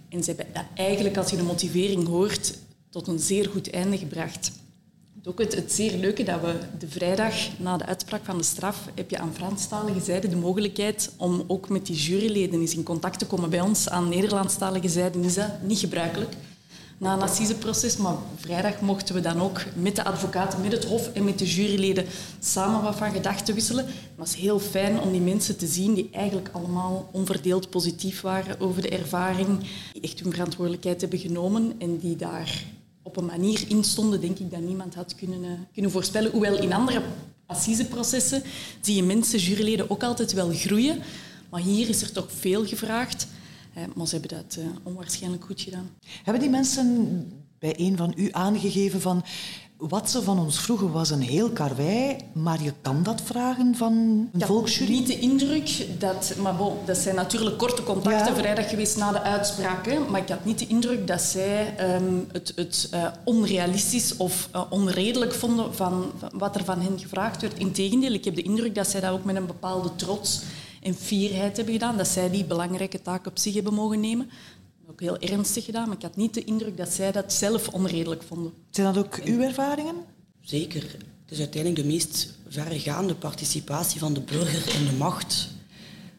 en 0.09 0.23
ze 0.23 0.33
hebben 0.33 0.53
dat 0.53 0.65
eigenlijk, 0.75 1.17
als 1.17 1.29
je 1.29 1.37
de 1.37 1.43
motivering 1.43 2.07
hoort, 2.07 2.57
tot 2.89 3.07
een 3.07 3.19
zeer 3.19 3.49
goed 3.49 3.69
einde 3.69 3.97
gebracht 3.97 4.51
ook 5.27 5.39
het, 5.39 5.73
zeer 5.73 5.97
leuke 5.97 6.23
dat 6.23 6.41
we 6.41 6.53
de 6.79 6.87
vrijdag 6.87 7.33
na 7.57 7.77
de 7.77 7.85
uitspraak 7.85 8.25
van 8.25 8.37
de 8.37 8.43
straf 8.43 8.87
heb 8.95 9.09
je 9.09 9.17
aan 9.17 9.33
Franstalige 9.33 9.99
zijde 9.99 10.29
de 10.29 10.35
mogelijkheid 10.35 11.11
om 11.17 11.43
ook 11.47 11.69
met 11.69 11.85
die 11.85 11.95
juryleden 11.95 12.59
eens 12.59 12.75
in 12.75 12.83
contact 12.83 13.19
te 13.19 13.25
komen. 13.25 13.49
Bij 13.49 13.61
ons 13.61 13.89
aan 13.89 14.09
Nederlandstalige 14.09 14.89
zijde 14.89 15.19
is 15.19 15.33
dat 15.33 15.61
niet 15.61 15.79
gebruikelijk. 15.79 16.33
na 16.97 17.13
een 17.13 17.21
assiseproces. 17.21 17.97
Maar 17.97 18.15
vrijdag 18.35 18.81
mochten 18.81 19.15
we 19.15 19.21
dan 19.21 19.41
ook 19.41 19.61
met 19.75 19.95
de 19.95 20.03
advocaten, 20.03 20.61
met 20.61 20.71
het 20.71 20.85
hof 20.85 21.13
en 21.13 21.23
met 21.23 21.39
de 21.39 21.45
juryleden 21.45 22.05
samen 22.39 22.81
wat 22.81 22.95
van 22.95 23.11
gedachten 23.11 23.53
wisselen. 23.53 23.85
Het 23.85 23.95
was 24.15 24.35
heel 24.35 24.59
fijn 24.59 24.99
om 24.99 25.11
die 25.11 25.21
mensen 25.21 25.57
te 25.57 25.67
zien 25.67 25.93
die 25.93 26.09
eigenlijk 26.11 26.49
allemaal 26.51 27.09
onverdeeld 27.11 27.69
positief 27.69 28.21
waren 28.21 28.59
over 28.59 28.81
de 28.81 28.89
ervaring, 28.89 29.59
die 29.93 30.01
echt 30.01 30.19
hun 30.19 30.31
verantwoordelijkheid 30.31 31.01
hebben 31.01 31.19
genomen 31.19 31.75
en 31.79 31.97
die 31.97 32.15
daar 32.15 32.63
op 33.05 33.17
een 33.17 33.25
manier 33.25 33.63
in 33.67 33.83
stonden, 33.83 34.21
denk 34.21 34.39
ik, 34.39 34.51
dat 34.51 34.59
niemand 34.59 34.95
had 34.95 35.15
kunnen, 35.15 35.43
uh, 35.43 35.51
kunnen 35.73 35.91
voorspellen. 35.91 36.31
Hoewel 36.31 36.57
in 36.61 36.73
andere 36.73 37.01
assiseprocessen 37.45 38.43
zie 38.81 38.95
je 38.95 39.03
mensen, 39.03 39.39
juryleden, 39.39 39.89
ook 39.89 40.03
altijd 40.03 40.33
wel 40.33 40.49
groeien. 40.51 41.01
Maar 41.49 41.61
hier 41.61 41.89
is 41.89 42.01
er 42.01 42.11
toch 42.11 42.31
veel 42.31 42.65
gevraagd. 42.65 43.27
Eh, 43.73 43.83
maar 43.95 44.07
ze 44.07 44.17
hebben 44.17 44.37
dat 44.37 44.57
uh, 44.59 44.65
onwaarschijnlijk 44.83 45.45
goed 45.45 45.61
gedaan. 45.61 45.89
Hebben 46.23 46.41
die 46.41 46.51
mensen 46.51 47.31
bij 47.59 47.73
een 47.77 47.97
van 47.97 48.13
u 48.17 48.29
aangegeven 48.31 49.01
van 49.01 49.23
wat 49.77 50.09
ze 50.09 50.21
van 50.21 50.39
ons 50.39 50.59
vroegen 50.59 50.91
was 50.91 51.09
een 51.09 51.21
heel 51.21 51.49
karwei, 51.49 52.17
maar 52.33 52.63
je 52.63 52.73
kan 52.81 53.03
dat 53.03 53.21
vragen 53.21 53.75
van 53.75 53.93
een 53.93 54.29
ik 54.39 54.45
volksjury? 54.45 54.91
niet 54.91 55.07
de 55.07 55.19
indruk 55.19 55.85
dat... 55.99 56.33
Maar 56.41 56.55
bon, 56.55 56.77
dat 56.85 56.97
zijn 56.97 57.15
natuurlijk 57.15 57.57
korte 57.57 57.83
contacten 57.83 58.33
ja. 58.33 58.39
vrijdag 58.39 58.69
geweest 58.69 58.97
na 58.97 59.11
de 59.11 59.21
uitspraak. 59.21 59.85
Hè, 59.85 59.99
maar 59.99 60.21
ik 60.21 60.29
had 60.29 60.45
niet 60.45 60.59
de 60.59 60.67
indruk 60.67 61.07
dat 61.07 61.21
zij 61.21 61.75
um, 61.95 62.27
het, 62.31 62.53
het 62.55 62.89
uh, 62.93 63.07
onrealistisch 63.23 64.17
of 64.17 64.49
uh, 64.55 64.61
onredelijk 64.69 65.33
vonden 65.33 65.75
van, 65.75 66.11
van, 66.17 66.29
wat 66.33 66.55
er 66.55 66.63
van 66.63 66.81
hen 66.81 66.99
gevraagd 66.99 67.41
werd. 67.41 67.57
Integendeel, 67.57 68.13
ik 68.13 68.25
heb 68.25 68.35
de 68.35 68.41
indruk 68.41 68.75
dat 68.75 68.87
zij 68.87 69.01
dat 69.01 69.11
ook 69.11 69.23
met 69.23 69.35
een 69.35 69.45
bepaalde 69.45 69.95
trots 69.95 70.41
en 70.81 70.93
fierheid 70.93 71.55
hebben 71.55 71.73
gedaan. 71.73 71.97
Dat 71.97 72.07
zij 72.07 72.29
die 72.29 72.45
belangrijke 72.45 73.01
taak 73.01 73.25
op 73.27 73.39
zich 73.39 73.53
hebben 73.53 73.73
mogen 73.73 73.99
nemen 73.99 74.29
ook 74.95 75.19
heel 75.19 75.31
ernstig 75.31 75.65
gedaan, 75.65 75.87
maar 75.87 75.95
ik 75.95 76.01
had 76.01 76.15
niet 76.15 76.33
de 76.33 76.43
indruk 76.43 76.77
dat 76.77 76.89
zij 76.89 77.11
dat 77.11 77.33
zelf 77.33 77.67
onredelijk 77.67 78.23
vonden. 78.23 78.53
Zijn 78.69 78.93
dat 78.93 79.05
ook 79.05 79.19
uw 79.23 79.41
ervaringen? 79.41 79.95
Zeker. 80.41 80.81
Het 80.81 81.31
is 81.33 81.39
uiteindelijk 81.39 81.81
de 81.81 81.93
meest 81.93 82.33
verregaande 82.47 83.15
participatie 83.15 83.99
van 83.99 84.13
de 84.13 84.21
burger 84.21 84.75
in 84.75 84.85
de 84.85 84.91
macht. 84.91 85.49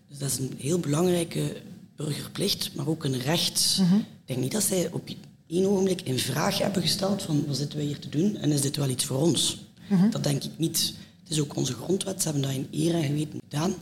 Dus 0.09 0.19
dat 0.19 0.31
is 0.31 0.39
een 0.39 0.55
heel 0.59 0.79
belangrijke 0.79 1.57
burgerplicht, 1.97 2.75
maar 2.75 2.89
ook 2.89 3.05
een 3.05 3.19
recht. 3.19 3.79
Mm 3.81 3.89
-hmm. 3.89 3.99
Ik 3.99 4.25
denk 4.25 4.41
niet 4.41 4.53
dat 4.53 4.63
zij 4.63 4.91
op 4.93 5.09
één 5.47 5.67
ogenblik 5.67 6.01
in 6.03 6.19
vraag 6.19 6.59
hebben 6.59 6.83
gesteld 6.83 7.23
van 7.23 7.47
wat 7.47 7.57
zitten 7.57 7.79
wij 7.79 7.87
hier 7.87 7.99
te 7.99 8.09
doen 8.09 8.37
en 8.37 8.53
is 8.53 8.61
dit 8.61 8.77
wel 8.77 8.89
iets 8.89 9.05
voor 9.05 9.21
ons. 9.21 9.59
Mm 9.89 9.99
-hmm. 9.99 10.11
Dat 10.11 10.25
denk 10.25 10.45
ik 10.45 10.53
niet. 10.57 10.95
Het 11.23 11.31
is 11.31 11.41
ook 11.41 11.57
onze 11.57 11.73
grondwet, 11.73 12.23
ze 12.23 12.29
hebben 12.31 12.43
dat 12.43 12.53
in 12.53 12.69
eer 12.71 12.95
en 12.95 13.05
geweten 13.05 13.41
gedaan. 13.49 13.75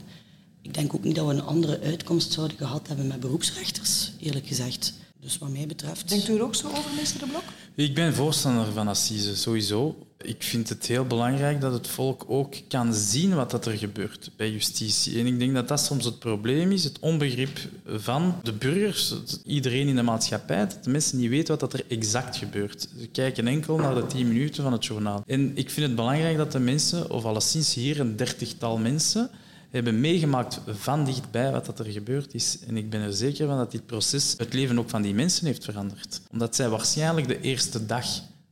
Ik 0.65 0.73
denk 0.73 0.93
ook 0.93 1.03
niet 1.03 1.15
dat 1.15 1.27
we 1.27 1.33
een 1.33 1.43
andere 1.43 1.79
uitkomst 1.81 2.31
zouden 2.31 2.57
gehad 2.57 2.87
hebben 2.87 3.07
met 3.07 3.19
beroepsrechters, 3.19 4.11
eerlijk 4.19 4.47
gezegd. 4.47 4.93
Dus 5.19 5.37
wat 5.37 5.49
mij 5.49 5.67
betreft... 5.67 6.09
Denkt 6.09 6.27
u 6.27 6.35
er 6.35 6.43
ook 6.43 6.55
zo 6.55 6.67
over, 6.67 6.91
minister 6.91 7.19
De 7.19 7.25
Blok? 7.25 7.43
Ik 7.75 7.95
ben 7.95 8.13
voorstander 8.13 8.71
van 8.71 8.87
assise, 8.87 9.35
sowieso. 9.35 9.95
Ik 10.21 10.43
vind 10.43 10.69
het 10.69 10.85
heel 10.85 11.05
belangrijk 11.05 11.61
dat 11.61 11.73
het 11.73 11.87
volk 11.87 12.25
ook 12.27 12.55
kan 12.67 12.93
zien 12.93 13.35
wat 13.35 13.51
dat 13.51 13.65
er 13.65 13.77
gebeurt 13.77 14.31
bij 14.37 14.51
justitie. 14.51 15.19
En 15.19 15.25
ik 15.25 15.39
denk 15.39 15.53
dat 15.53 15.67
dat 15.67 15.79
soms 15.79 16.05
het 16.05 16.19
probleem 16.19 16.71
is, 16.71 16.83
het 16.83 16.99
onbegrip 16.99 17.59
van 17.85 18.35
de 18.43 18.53
burgers, 18.53 19.13
iedereen 19.43 19.87
in 19.87 19.95
de 19.95 20.01
maatschappij, 20.01 20.67
dat 20.67 20.83
de 20.83 20.89
mensen 20.89 21.17
niet 21.17 21.29
weten 21.29 21.59
wat 21.59 21.71
dat 21.71 21.73
er 21.73 21.85
exact 21.87 22.37
gebeurt. 22.37 22.87
Ze 22.99 23.07
kijken 23.07 23.47
enkel 23.47 23.77
naar 23.77 23.95
de 23.95 24.05
tien 24.05 24.27
minuten 24.27 24.63
van 24.63 24.73
het 24.73 24.85
journaal. 24.85 25.23
En 25.27 25.51
ik 25.57 25.69
vind 25.69 25.85
het 25.85 25.95
belangrijk 25.95 26.37
dat 26.37 26.51
de 26.51 26.59
mensen, 26.59 27.11
of 27.11 27.25
alleszins 27.25 27.73
hier 27.73 27.99
een 27.99 28.15
dertigtal 28.15 28.77
mensen, 28.77 29.29
hebben 29.69 29.99
meegemaakt 29.99 30.61
van 30.67 31.05
dichtbij 31.05 31.51
wat 31.51 31.65
dat 31.65 31.79
er 31.79 31.85
gebeurd 31.85 32.33
is. 32.33 32.59
En 32.67 32.77
ik 32.77 32.89
ben 32.89 33.01
er 33.01 33.13
zeker 33.13 33.47
van 33.47 33.57
dat 33.57 33.71
dit 33.71 33.85
proces 33.85 34.35
het 34.37 34.53
leven 34.53 34.79
ook 34.79 34.89
van 34.89 35.01
die 35.01 35.13
mensen 35.13 35.45
heeft 35.45 35.63
veranderd. 35.63 36.21
Omdat 36.31 36.55
zij 36.55 36.69
waarschijnlijk 36.69 37.27
de 37.27 37.41
eerste 37.41 37.85
dag 37.85 38.05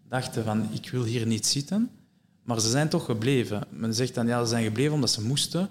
dachten 0.09 0.43
van 0.43 0.67
ik 0.71 0.89
wil 0.89 1.03
hier 1.03 1.25
niet 1.25 1.45
zitten, 1.45 1.89
maar 2.43 2.61
ze 2.61 2.69
zijn 2.69 2.89
toch 2.89 3.05
gebleven. 3.05 3.63
Men 3.69 3.93
zegt 3.93 4.15
dan 4.15 4.27
ja, 4.27 4.43
ze 4.43 4.49
zijn 4.49 4.63
gebleven 4.63 4.93
omdat 4.93 5.11
ze 5.11 5.21
moesten. 5.21 5.69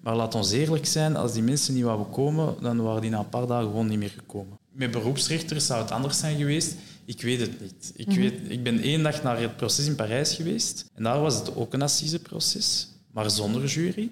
Maar 0.00 0.16
laat 0.16 0.34
ons 0.34 0.50
eerlijk 0.50 0.86
zijn, 0.86 1.16
als 1.16 1.32
die 1.32 1.42
mensen 1.42 1.74
niet 1.74 1.84
wouden 1.84 2.10
komen, 2.10 2.54
dan 2.60 2.82
waren 2.82 3.00
die 3.00 3.10
na 3.10 3.18
een 3.18 3.28
paar 3.28 3.46
dagen 3.46 3.66
gewoon 3.66 3.86
niet 3.86 3.98
meer 3.98 4.14
gekomen. 4.16 4.58
Met 4.72 4.90
beroepsrechters 4.90 5.66
zou 5.66 5.82
het 5.82 5.90
anders 5.90 6.18
zijn 6.18 6.36
geweest. 6.36 6.74
Ik 7.04 7.22
weet 7.22 7.40
het 7.40 7.60
niet. 7.60 7.92
Ik, 7.94 8.10
weet, 8.10 8.34
ik 8.48 8.62
ben 8.62 8.80
één 8.80 9.02
dag 9.02 9.22
naar 9.22 9.40
het 9.40 9.56
proces 9.56 9.86
in 9.86 9.94
Parijs 9.94 10.34
geweest. 10.34 10.90
En 10.94 11.02
daar 11.02 11.20
was 11.20 11.34
het 11.34 11.56
ook 11.56 11.72
een 11.72 11.82
assiseproces, 11.82 12.88
maar 13.12 13.30
zonder 13.30 13.64
jury. 13.66 14.10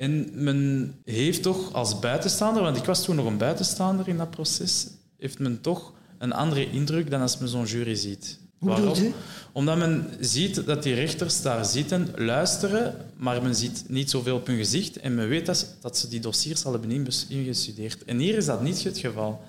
En 0.00 0.30
men 0.32 0.94
heeft 1.04 1.42
toch 1.42 1.72
als 1.72 1.98
buitenstaander, 1.98 2.62
want 2.62 2.76
ik 2.76 2.84
was 2.84 3.04
toen 3.04 3.16
nog 3.16 3.26
een 3.26 3.36
buitenstaander 3.36 4.08
in 4.08 4.16
dat 4.16 4.30
proces, 4.30 4.86
heeft 5.18 5.38
men 5.38 5.60
toch 5.60 5.92
een 6.18 6.32
andere 6.32 6.70
indruk 6.70 7.10
dan 7.10 7.20
als 7.20 7.38
men 7.38 7.48
zo'n 7.48 7.64
jury 7.64 7.94
ziet. 7.94 8.38
Waarom? 8.58 9.14
Omdat 9.52 9.78
men 9.78 10.10
ziet 10.20 10.66
dat 10.66 10.82
die 10.82 10.94
rechters 10.94 11.42
daar 11.42 11.64
zitten, 11.64 12.08
luisteren, 12.16 12.94
maar 13.16 13.42
men 13.42 13.54
ziet 13.54 13.84
niet 13.88 14.10
zoveel 14.10 14.36
op 14.36 14.46
hun 14.46 14.56
gezicht 14.56 14.96
en 14.96 15.14
men 15.14 15.28
weet 15.28 15.46
dat, 15.46 15.76
dat 15.80 15.98
ze 15.98 16.08
die 16.08 16.20
dossiers 16.20 16.64
al 16.64 16.72
hebben 16.72 17.06
ingestudeerd. 17.28 18.04
En 18.04 18.18
hier 18.18 18.36
is 18.36 18.46
dat 18.46 18.62
niet 18.62 18.84
het 18.84 18.98
geval. 18.98 19.40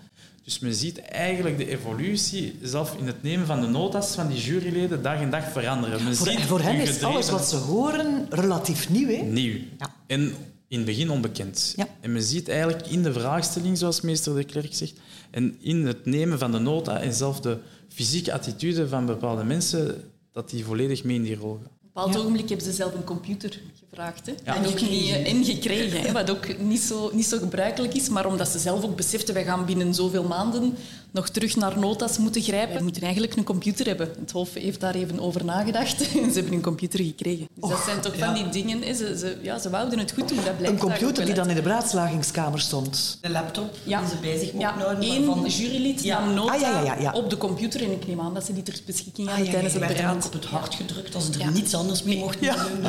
Dus 0.44 0.60
men 0.60 0.74
ziet 0.74 1.00
eigenlijk 1.02 1.58
de 1.58 1.68
evolutie 1.70 2.56
zelf 2.62 2.96
in 2.98 3.08
het 3.08 3.24
nemen 3.24 3.46
van 3.46 3.62
de 3.62 3.68
notas 3.68 4.16
van 4.16 4.28
die 4.28 4.42
juryleden 4.42 5.04
dag 5.04 5.20
en 5.20 5.30
dag 5.30 5.52
veranderen. 5.52 6.04
Men 6.04 6.16
voor, 6.16 6.28
ziet 6.28 6.42
voor 6.42 6.62
hen 6.62 6.76
is 6.76 7.04
alles 7.04 7.30
wat 7.30 7.50
ze 7.50 7.56
horen 7.56 8.28
relatief 8.30 8.90
nieuw. 8.90 9.08
Hè? 9.08 9.22
Nieuw. 9.22 9.60
Ja. 9.80 9.96
En 10.08 10.34
in 10.72 10.78
het 10.78 10.86
begin 10.86 11.10
onbekend. 11.10 11.74
Ja. 11.76 11.88
En 12.02 12.12
men 12.12 12.24
ziet 12.24 12.50
eigenlijk 12.50 12.88
in 12.88 13.04
de 13.04 13.14
vraagstelling, 13.14 13.78
zoals 13.78 14.02
meester 14.02 14.36
de 14.36 14.44
Klerk 14.44 14.74
zegt, 14.74 14.94
en 15.32 15.56
in 15.60 15.86
het 15.86 16.06
nemen 16.06 16.40
van 16.40 16.52
de 16.52 16.60
nota 16.60 17.00
en 17.00 17.14
zelf 17.14 17.40
de 17.40 17.58
fysieke 17.88 18.34
attitude 18.34 18.88
van 18.88 19.06
bepaalde 19.06 19.44
mensen, 19.44 20.04
dat 20.32 20.50
die 20.50 20.66
volledig 20.66 21.04
mee 21.04 21.16
in 21.16 21.24
die 21.24 21.36
rol 21.36 21.54
gaan. 21.54 21.66
Op 21.66 21.72
een 21.72 21.88
bepaald 21.88 22.14
Ja. 22.14 22.20
ogenblik 22.20 22.50
hebben 22.50 22.66
ze 22.66 22.72
zelf 22.74 22.94
een 22.94 23.04
computer 23.04 23.60
gevraagd. 23.96 24.26
Hè? 24.26 24.34
Ja. 24.46 24.56
En 24.56 24.68
ook 24.68 24.82
niet, 24.82 25.10
eh, 25.10 25.32
en 25.32 25.46
gekregen, 25.46 26.02
hè? 26.02 26.12
wat 26.12 26.30
ook 26.30 26.60
niet 26.60 26.82
zo, 26.82 27.10
niet 27.14 27.26
zo 27.26 27.38
gebruikelijk 27.38 27.94
is. 27.94 28.10
Maar 28.10 28.26
omdat 28.26 28.48
ze 28.48 28.60
zelf 28.60 28.84
ook 28.84 28.96
beseften, 28.96 29.34
wij 29.34 29.44
gaan 29.44 29.66
binnen 29.66 29.94
zoveel 29.94 30.24
maanden 30.24 30.76
nog 31.12 31.30
terug 31.30 31.56
naar 31.56 31.80
notas 31.80 32.18
moeten 32.18 32.42
grijpen. 32.42 32.78
We 32.78 32.84
moeten 32.84 33.02
eigenlijk 33.02 33.36
een 33.36 33.44
computer 33.44 33.86
hebben. 33.86 34.10
Het 34.20 34.32
Hof 34.32 34.54
heeft 34.54 34.80
daar 34.80 34.96
even 34.96 35.20
over 35.20 35.46
nagedacht 35.46 36.02
en 36.02 36.08
ze 36.32 36.36
hebben 36.40 36.54
een 36.54 36.62
computer 36.62 37.00
gekregen. 37.04 37.48
Dus 37.56 37.70
dat 37.70 37.80
zijn 37.86 38.02
toch 38.02 38.18
van 38.18 38.34
die 38.34 38.50
dingen. 38.50 38.82
Hè? 38.82 38.94
Ze, 38.94 39.18
ze, 39.18 39.38
ja, 39.42 39.60
ze 39.60 39.70
wouden 39.70 40.00
het 40.00 40.12
goed 40.12 40.28
doen, 40.28 40.38
dat 40.46 40.58
blijkt 40.58 40.74
Een 40.84 40.90
computer 40.90 41.26
die 41.26 41.34
dan 41.34 41.50
in 41.50 41.56
de 41.56 41.62
beraadslagingskamer 41.62 42.60
stond. 42.60 43.18
Een 43.22 43.32
laptop 43.32 43.76
Ja. 43.84 44.00
die 44.00 44.10
ze 44.10 44.16
mochten 44.44 44.60
Ja, 44.60 44.74
houden. 44.78 45.04
één 45.10 45.26
waarvan- 45.26 45.46
jurylid 45.50 46.04
Ja. 46.04 46.20
nam 46.26 46.34
nota 46.34 46.54
Ah, 46.54 46.60
ja, 46.62 46.70
ja, 46.70 46.84
ja, 46.96 47.02
ja. 47.02 47.12
op 47.12 47.30
de 47.30 47.38
computer 47.38 47.84
en 47.84 47.92
ik 47.92 48.08
neem 48.08 48.22
aan 48.22 48.34
dat 48.34 48.46
ze 48.46 48.54
die 48.54 48.64
ter 48.64 48.80
beschikking 48.86 49.28
Ah, 49.28 49.34
hadden 49.34 49.52
ja, 49.52 49.60
ja, 49.60 49.68
tijdens 49.70 49.86
het 49.88 49.98
beraad. 49.98 50.26
op 50.26 50.34
het 50.34 50.46
hart 50.46 50.76
gedrukt 50.76 51.16
als 51.16 51.26
ze 51.26 51.32
er 51.32 51.40
Ja. 51.40 51.50
niets 51.50 51.74
anders 51.76 52.04
mee 52.04 52.18
mochten 52.18 52.46
Ja. 52.46 52.56
doen. 52.56 52.82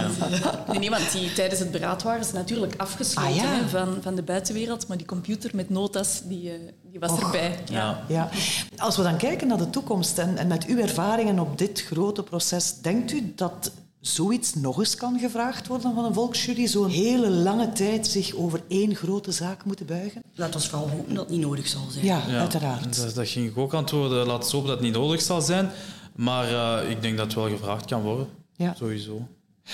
Nee, 0.71 0.79
nee, 0.79 0.91
want 0.99 1.13
die, 1.13 1.33
tijdens 1.33 1.61
het 1.61 1.71
beraad 1.71 2.03
waren 2.03 2.25
ze 2.25 2.35
natuurlijk 2.35 2.75
afgesloten 2.77 3.31
Ah, 3.31 3.37
ja. 3.37 3.43
hè, 3.45 3.69
van, 3.69 3.99
van 4.03 4.15
de 4.15 4.23
buitenwereld. 4.23 4.87
Maar 4.89 4.97
die 4.97 5.07
computer 5.07 5.51
met 5.55 5.71
notas, 5.71 6.21
die, 6.25 6.51
eh, 6.51 6.57
die 6.91 7.01
was 7.01 7.11
Och. 7.11 7.21
erbij. 7.23 7.59
Ja. 7.71 8.05
Ja. 8.09 8.29
Als 8.77 8.97
we 8.97 9.03
dan 9.03 9.17
kijken 9.17 9.49
naar 9.49 9.59
de 9.59 9.71
toekomst 9.71 10.19
en, 10.19 10.37
en 10.39 10.47
met 10.47 10.65
uw 10.67 10.79
ervaringen 10.79 11.39
op 11.39 11.59
dit 11.59 11.81
grote 11.83 12.23
proces, 12.23 12.75
denkt 12.81 13.13
u 13.13 13.33
dat 13.37 13.71
zoiets 14.01 14.55
nog 14.55 14.79
eens 14.79 14.95
kan 14.95 15.19
gevraagd 15.19 15.67
worden 15.67 15.95
van 15.95 16.05
een 16.05 16.15
volksjury? 16.15 16.67
Zo'n 16.67 16.89
hele 16.89 17.31
lange 17.31 17.73
tijd 17.73 18.07
zich 18.07 18.35
over 18.35 18.63
één 18.69 18.95
grote 18.95 19.33
zaak 19.33 19.65
moeten 19.65 19.87
buigen? 19.87 20.23
Laat 20.35 20.55
ons 20.55 20.69
vooral 20.69 20.89
hopen 20.91 21.15
dat 21.15 21.23
het 21.25 21.33
niet 21.37 21.41
nodig 21.47 21.69
zal 21.69 21.87
zijn. 21.91 22.05
Ja, 22.05 22.23
Ja, 22.29 22.39
uiteraard. 22.39 22.97
Dat, 22.97 23.15
dat 23.15 23.29
ging 23.29 23.49
ik 23.51 23.59
ook 23.59 23.75
antwoorden. 23.75 24.27
Laat 24.27 24.43
ons 24.43 24.53
hopen 24.53 24.69
dat 24.69 24.77
het 24.77 24.87
niet 24.87 24.97
nodig 24.97 25.21
zal 25.21 25.41
zijn. 25.41 25.71
Maar 26.17 26.79
eh, 26.83 26.91
ik 26.91 27.03
denk 27.03 27.17
dat 27.17 27.27
het 27.27 27.35
wel 27.35 27.49
gevraagd 27.49 27.85
kan 27.85 28.03
worden. 28.03 28.27
Ja. 28.57 28.75
Sowieso. 28.79 29.27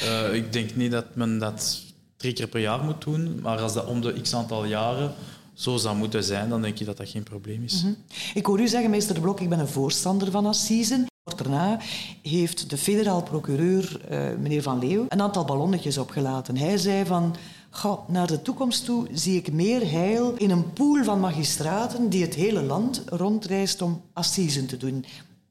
Eh, 0.03 0.35
ik 0.35 0.53
denk 0.53 0.75
niet 0.75 0.91
dat 0.91 1.15
men 1.15 1.39
dat 1.39 1.83
drie 2.17 2.33
keer 2.33 2.49
per 2.49 2.61
jaar 2.61 2.85
moet 2.85 3.05
doen. 3.05 3.41
Maar 3.41 3.59
als 3.59 3.73
dat 3.75 3.87
om 3.87 4.01
de 4.01 4.21
x 4.21 4.35
aantal 4.35 4.65
jaren 4.65 5.15
zo 5.55 5.77
zou 5.77 5.97
moeten 5.97 6.25
zijn, 6.25 6.49
dan 6.49 6.63
denk 6.63 6.79
ik 6.79 6.87
dat 6.87 6.97
dat 6.97 7.09
geen 7.09 7.23
probleem 7.23 7.65
is. 7.65 7.85
Ik 8.35 8.47
hoor 8.47 8.61
u 8.61 8.69
zeggen, 8.69 8.91
meester 8.91 9.15
De 9.15 9.21
Blok, 9.21 9.41
ik 9.41 9.49
ben 9.49 9.59
een 9.59 9.69
voorstander 9.69 10.31
van 10.31 10.47
assisen. 10.47 11.07
Kort 11.23 11.39
daarna 11.39 11.81
heeft 12.23 12.71
de 12.71 12.77
federaal 12.77 13.23
procureur, 13.23 14.01
eh, 14.09 14.29
meneer 14.39 14.63
Van 14.63 14.79
Leeuw, 14.79 15.07
een 15.09 15.23
aantal 15.23 15.45
ballonnetjes 15.45 15.99
opgelaten. 15.99 16.57
Hij 16.57 16.77
zei 16.77 17.05
van, 17.05 17.37
"Goh, 17.71 18.09
naar 18.09 18.27
de 18.27 18.43
toekomst 18.43 18.85
toe 18.85 19.07
zie 19.13 19.37
ik 19.37 19.53
meer 19.53 19.91
heil 19.91 20.35
in 20.37 20.51
een 20.51 20.73
pool 20.73 21.05
van 21.05 21.21
magistraten 21.21 22.09
die 22.09 22.23
het 22.23 22.35
hele 22.35 22.63
land 22.63 23.03
rondreist 23.07 23.83
om 23.83 24.03
assisen 24.13 24.67
te 24.67 24.77
doen. 24.77 25.05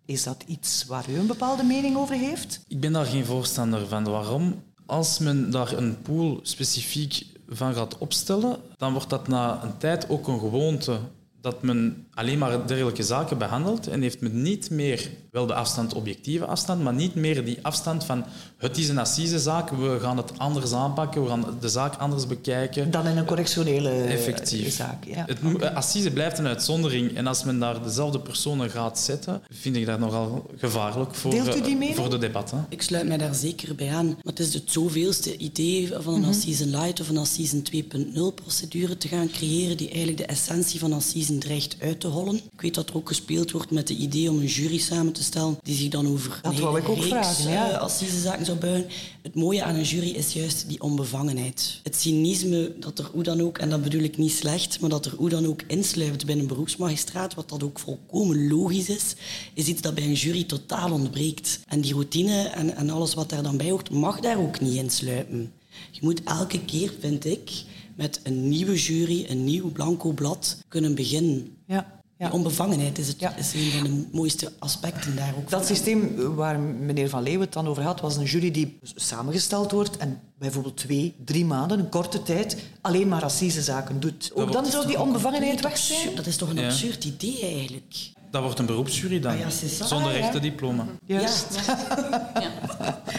Is 0.07 0.23
dat 0.23 0.43
iets 0.47 0.85
waar 0.85 1.09
u 1.09 1.17
een 1.17 1.27
bepaalde 1.27 1.63
mening 1.63 1.97
over 1.97 2.15
heeft? 2.15 2.59
Ik 2.67 2.79
ben 2.79 2.93
daar 2.93 3.05
geen 3.05 3.25
voorstander 3.25 3.87
van. 3.87 4.03
Waarom? 4.03 4.63
Als 4.85 5.19
men 5.19 5.51
daar 5.51 5.77
een 5.77 6.01
pool 6.01 6.39
specifiek 6.41 7.25
van 7.49 7.73
gaat 7.73 7.97
opstellen, 7.97 8.57
dan 8.77 8.91
wordt 8.93 9.09
dat 9.09 9.27
na 9.27 9.63
een 9.63 9.77
tijd 9.77 10.09
ook 10.09 10.27
een 10.27 10.39
gewoonte 10.39 10.99
dat 11.41 11.61
men 11.61 12.06
alleen 12.17 12.37
maar 12.37 12.67
dergelijke 12.67 13.03
zaken 13.03 13.37
behandeld 13.37 13.87
en 13.87 14.01
heeft 14.01 14.21
me 14.21 14.29
niet 14.29 14.69
meer, 14.69 15.09
wel 15.31 15.45
de 15.45 15.53
afstand, 15.53 15.93
objectieve 15.93 16.45
afstand, 16.45 16.83
maar 16.83 16.93
niet 16.93 17.15
meer 17.15 17.45
die 17.45 17.57
afstand 17.61 18.03
van 18.03 18.25
het 18.57 18.77
is 18.77 18.89
een 18.89 18.97
assisezaak, 18.97 19.69
we 19.69 19.97
gaan 20.01 20.17
het 20.17 20.31
anders 20.37 20.73
aanpakken, 20.73 21.23
we 21.23 21.29
gaan 21.29 21.45
de 21.59 21.69
zaak 21.69 21.95
anders 21.95 22.27
bekijken. 22.27 22.91
Dan 22.91 23.07
in 23.07 23.17
een 23.17 23.25
correctionele 23.25 23.89
eh, 23.89 24.13
Effectief. 24.13 24.75
zaak. 24.75 25.03
Ja. 25.05 25.25
Het, 25.27 25.61
eh, 25.61 25.75
assise 25.75 26.11
blijft 26.11 26.37
een 26.37 26.47
uitzondering 26.47 27.15
en 27.15 27.27
als 27.27 27.43
men 27.43 27.59
daar 27.59 27.83
dezelfde 27.83 28.19
personen 28.19 28.69
gaat 28.69 28.99
zetten, 28.99 29.41
vind 29.49 29.75
ik 29.75 29.85
dat 29.85 29.99
nogal 29.99 30.49
gevaarlijk 30.57 31.15
voor, 31.15 31.31
Deelt 31.31 31.55
u 31.55 31.59
eh, 31.59 31.63
die 31.63 31.75
mening? 31.75 31.95
voor 31.95 32.09
de 32.09 32.17
debatten. 32.17 32.65
Ik 32.69 32.81
sluit 32.81 33.07
mij 33.07 33.17
daar 33.17 33.35
zeker 33.35 33.75
bij 33.75 33.93
aan. 33.93 34.05
Maar 34.07 34.17
het 34.23 34.39
is 34.39 34.53
het 34.53 34.71
zoveelste 34.71 35.37
idee 35.37 35.89
van 35.99 36.13
een 36.13 36.25
Assise 36.25 36.65
Light 36.65 36.99
of 37.01 37.09
een 37.09 37.17
Assise 37.17 37.61
2.0 37.61 38.33
procedure 38.35 38.97
te 38.97 39.07
gaan 39.07 39.29
creëren 39.29 39.77
die 39.77 39.87
eigenlijk 39.87 40.17
de 40.17 40.25
essentie 40.25 40.79
van 40.79 40.93
Assise 40.93 41.37
dreigt 41.37 41.75
uit 41.81 42.05
te 42.07 42.13
hollen. 42.13 42.35
Ik 42.35 42.61
weet 42.61 42.75
dat 42.75 42.89
er 42.89 42.95
ook 42.95 43.07
gespeeld 43.07 43.51
wordt 43.51 43.71
met 43.71 43.89
het 43.89 43.97
idee 43.97 44.29
om 44.29 44.39
een 44.39 44.45
jury 44.45 44.77
samen 44.77 45.13
te 45.13 45.23
stellen 45.23 45.57
die 45.61 45.75
zich 45.75 45.89
dan 45.89 46.07
over 46.07 46.39
Dat 46.41 46.53
hele 46.53 46.77
ik 46.77 46.89
ook 46.89 46.95
reeks, 46.95 47.07
vragen, 47.07 47.51
ja. 47.51 47.71
eh, 47.71 47.77
assisezaken 47.77 48.45
zou 48.45 48.57
buigen. 48.57 48.89
Het 49.21 49.35
mooie 49.35 49.63
aan 49.63 49.75
een 49.75 49.83
jury 49.83 50.09
is 50.09 50.33
juist 50.33 50.67
die 50.67 50.81
onbevangenheid. 50.81 51.79
Het 51.83 51.95
cynisme 51.95 52.71
dat 52.79 52.99
er 52.99 53.09
hoe 53.13 53.23
dan 53.23 53.41
ook, 53.41 53.57
en 53.57 53.69
dat 53.69 53.83
bedoel 53.83 54.01
ik 54.01 54.17
niet 54.17 54.31
slecht, 54.31 54.79
maar 54.79 54.89
dat 54.89 55.05
er 55.05 55.13
hoe 55.17 55.29
dan 55.29 55.45
ook 55.45 55.61
insluipt 55.67 56.25
bij 56.25 56.35
een 56.35 56.47
beroepsmagistraat, 56.47 57.33
wat 57.33 57.49
dat 57.49 57.63
ook 57.63 57.79
volkomen 57.79 58.47
logisch 58.47 58.89
is, 58.89 59.15
is 59.53 59.65
iets 59.65 59.81
dat 59.81 59.95
bij 59.95 60.03
een 60.03 60.13
jury 60.13 60.43
totaal 60.43 60.91
ontbreekt. 60.91 61.59
En 61.67 61.81
die 61.81 61.93
routine 61.93 62.47
en, 62.47 62.75
en 62.75 62.89
alles 62.89 63.13
wat 63.13 63.29
daar 63.29 63.43
dan 63.43 63.57
bij 63.57 63.69
hoort, 63.69 63.89
mag 63.89 64.19
daar 64.19 64.39
ook 64.39 64.59
niet 64.59 64.75
insluipen. 64.75 65.51
Je 65.91 65.99
moet 66.01 66.23
elke 66.23 66.59
keer, 66.65 66.93
vind 66.99 67.25
ik, 67.25 67.51
met 67.95 68.19
een 68.23 68.47
nieuwe 68.49 68.75
jury, 68.75 69.25
een 69.29 69.43
nieuw 69.43 69.71
blanco 69.71 70.11
blad 70.11 70.57
kunnen 70.67 70.95
beginnen. 70.95 71.57
Ja. 71.65 71.96
Ja. 72.19 72.25
Die 72.25 72.35
onbevangenheid 72.35 72.97
is, 72.97 73.07
het, 73.07 73.19
Ja. 73.19 73.35
is 73.35 73.53
een 73.53 73.71
van 73.71 73.83
de 73.83 74.07
mooiste 74.11 74.51
aspecten 74.59 75.15
daar 75.15 75.33
ook. 75.37 75.49
Dat 75.49 75.65
van. 75.65 75.75
systeem 75.75 76.15
waar 76.35 76.59
meneer 76.59 77.09
Van 77.09 77.23
Leeuwen 77.23 77.41
het 77.41 77.53
dan 77.53 77.67
over 77.67 77.83
had, 77.83 78.01
was 78.01 78.15
een 78.15 78.23
jury 78.23 78.51
die 78.51 78.79
samengesteld 78.95 79.71
wordt 79.71 79.97
en 79.97 80.19
bijvoorbeeld 80.39 80.77
twee, 80.77 81.13
drie 81.25 81.45
maanden, 81.45 81.79
een 81.79 81.89
korte 81.89 82.23
tijd, 82.23 82.57
alleen 82.81 83.07
maar 83.07 83.23
assisezaken 83.23 83.99
doet. 83.99 84.31
Ook 84.35 84.51
dan 84.51 84.65
zou 84.65 84.87
die 84.87 85.01
onbevangenheid 85.01 85.61
weg 85.61 85.77
zijn? 85.77 86.15
Dat 86.15 86.25
is 86.25 86.35
toch 86.35 86.49
een 86.49 86.55
Ja. 86.59 86.65
absurd 86.67 87.03
idee 87.05 87.41
eigenlijk? 87.41 87.95
Dat 88.31 88.41
wordt 88.43 88.59
een 88.59 88.65
beroepsjury 88.65 89.19
dan, 89.19 89.31
Ah 89.31 89.39
ja, 89.39 89.49
zonder 89.85 90.11
Ah, 90.11 90.17
ja. 90.17 90.23
echte 90.25 90.39
diploma. 90.39 90.85
Juist. 91.05 91.45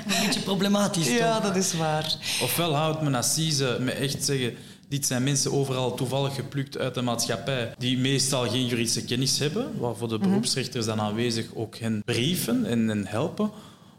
Een 0.06 0.24
beetje 0.26 0.40
problematisch 0.40 1.08
Ja, 1.08 1.34
toch? 1.34 1.42
dat 1.46 1.56
is 1.56 1.72
waar. 1.74 2.16
Ofwel 2.42 2.74
houdt 2.74 3.00
men 3.02 3.14
assise 3.14 3.76
met 3.80 3.94
echt 3.94 4.24
zeggen... 4.24 4.54
Dit 4.88 5.06
zijn 5.06 5.22
mensen 5.22 5.52
overal 5.52 5.94
toevallig 5.94 6.34
geplukt 6.34 6.78
uit 6.78 6.94
de 6.94 7.02
maatschappij 7.02 7.74
die 7.78 7.98
meestal 7.98 8.48
geen 8.48 8.66
juridische 8.66 9.04
kennis 9.04 9.38
hebben, 9.38 9.78
waarvoor 9.78 10.08
de 10.08 10.18
beroepsrechters 10.18 10.86
dan 10.86 11.00
aanwezig 11.00 11.54
ook 11.54 11.76
hen 11.76 12.02
brieven 12.04 12.64
en 12.64 12.88
hen 12.88 13.06
helpen. 13.06 13.50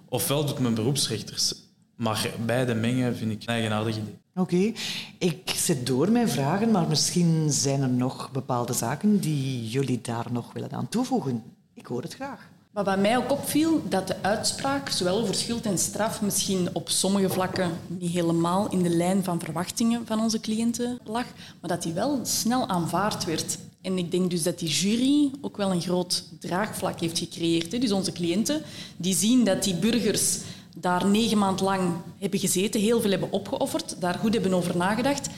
Ofwel 0.10 0.46
doet 0.46 0.60
men 0.60 0.74
beroepsrechters. 0.74 1.54
Maar 1.96 2.30
beide 2.46 2.74
mengen 2.74 3.16
vind 3.16 3.32
ik 3.32 3.42
een 3.42 3.48
eigenaardig 3.48 3.98
idee. 3.98 4.18
Oké, 4.36 4.72
ik 5.18 5.50
zit 5.56 5.88
door 5.88 6.12
mijn 6.12 6.30
vragen, 6.30 6.72
maar 6.72 6.88
misschien 6.88 7.52
zijn 7.52 7.82
er 7.82 7.90
nog 7.90 8.32
bepaalde 8.32 8.74
zaken 8.74 9.20
die 9.20 9.68
jullie 9.68 10.02
daar 10.02 10.28
nog 10.32 10.54
willen 10.54 10.72
aan 10.72 10.90
toevoegen. 10.90 11.44
Ik 11.74 11.86
hoor 11.86 12.02
het 12.02 12.14
graag. 12.14 12.50
Wat 12.84 13.00
mij 13.00 13.18
ook 13.18 13.32
opviel, 13.32 13.82
dat 13.90 14.08
de 14.08 14.16
uitspraak, 14.22 14.90
zowel 14.90 15.22
over 15.22 15.36
schuld 15.36 15.66
en 15.66 15.78
straf, 15.78 16.22
misschien 16.22 16.70
op 16.74 16.90
sommige 16.90 17.30
vlakken 17.30 17.72
niet 17.88 18.12
helemaal 18.12 18.70
in 18.70 18.84
de 18.84 18.90
lijn 18.90 19.24
van 19.24 19.40
verwachtingen 19.40 20.06
van 20.06 20.20
onze 20.20 20.40
cliënten 20.40 21.00
lag, 21.04 21.26
maar 21.62 21.70
dat 21.70 21.84
die 21.84 21.94
wel 21.94 22.20
snel 22.24 22.68
aanvaard 22.68 23.26
werd. 23.26 23.58
En 23.82 23.98
ik 23.98 24.12
denk 24.12 24.30
dus 24.30 24.44
dat 24.44 24.60
die 24.60 24.70
jury 24.70 25.32
ook 25.42 25.58
wel 25.58 25.72
een 25.72 25.82
groot 25.82 26.24
draagvlak 26.40 27.00
heeft 27.00 27.20
gecreëerd. 27.20 27.82
Dus 27.82 27.92
onze 27.92 28.12
cliënten, 28.12 28.62
die 28.98 29.16
zien 29.16 29.44
dat 29.44 29.64
die 29.64 29.76
burgers 29.76 30.38
daar 30.76 31.06
negen 31.06 31.38
maand 31.38 31.60
lang 31.60 31.94
hebben 32.20 32.40
gezeten, 32.40 32.82
heel 32.82 33.02
veel 33.02 33.12
hebben 33.12 33.32
opgeofferd, 33.32 33.96
daar 34.02 34.16
goed 34.16 34.34
hebben 34.34 34.54
over 34.54 34.78
nagedacht. 34.78 35.30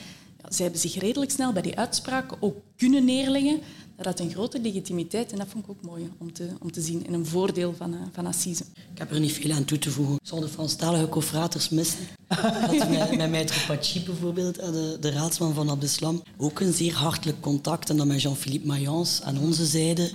Ja, 0.42 0.52
zij 0.52 0.64
hebben 0.64 0.80
zich 0.80 0.98
redelijk 0.98 1.30
snel 1.30 1.52
bij 1.52 1.62
die 1.62 1.78
uitspraak 1.78 2.32
ook 2.40 2.56
kunnen 2.76 3.04
neerleggen. 3.04 3.60
Dat 3.96 4.06
had 4.06 4.20
een 4.20 4.30
grote 4.30 4.60
legitimiteit 4.60 5.32
en 5.32 5.38
dat 5.38 5.46
vond 5.48 5.64
ik 5.64 5.70
ook 5.70 5.82
mooi 5.82 6.10
om 6.18 6.32
te, 6.32 6.48
om 6.60 6.72
te 6.72 6.80
zien. 6.80 7.06
En 7.06 7.12
een 7.12 7.26
voordeel 7.26 7.74
van, 7.76 7.94
eh, 7.94 8.00
van 8.12 8.26
Assise. 8.26 8.64
Ik 8.92 8.98
heb 8.98 9.10
er 9.10 9.20
niet 9.20 9.32
veel 9.32 9.52
aan 9.52 9.64
toe 9.64 9.78
te 9.78 9.90
voegen. 9.90 10.14
Ik 10.14 10.20
zal 10.28 10.40
de 10.40 10.48
Franstalige 10.48 11.08
confraters 11.08 11.68
missen. 11.68 11.98
Ik 12.28 12.36
had 12.80 12.88
met, 12.88 13.16
met 13.16 13.30
Maître 13.52 13.66
Pachi 13.66 14.02
bijvoorbeeld, 14.04 14.58
eh, 14.58 14.72
de, 14.72 14.96
de 15.00 15.10
raadsman 15.10 15.54
van 15.54 15.70
Abdeslam, 15.70 16.22
ook 16.36 16.60
een 16.60 16.72
zeer 16.72 16.94
hartelijk 16.94 17.40
contact. 17.40 17.90
En 17.90 17.96
dan 17.96 18.06
met 18.06 18.22
Jean-Philippe 18.22 18.66
Mayence 18.66 19.22
aan 19.22 19.38
onze 19.38 19.66
zijde. 19.66 20.10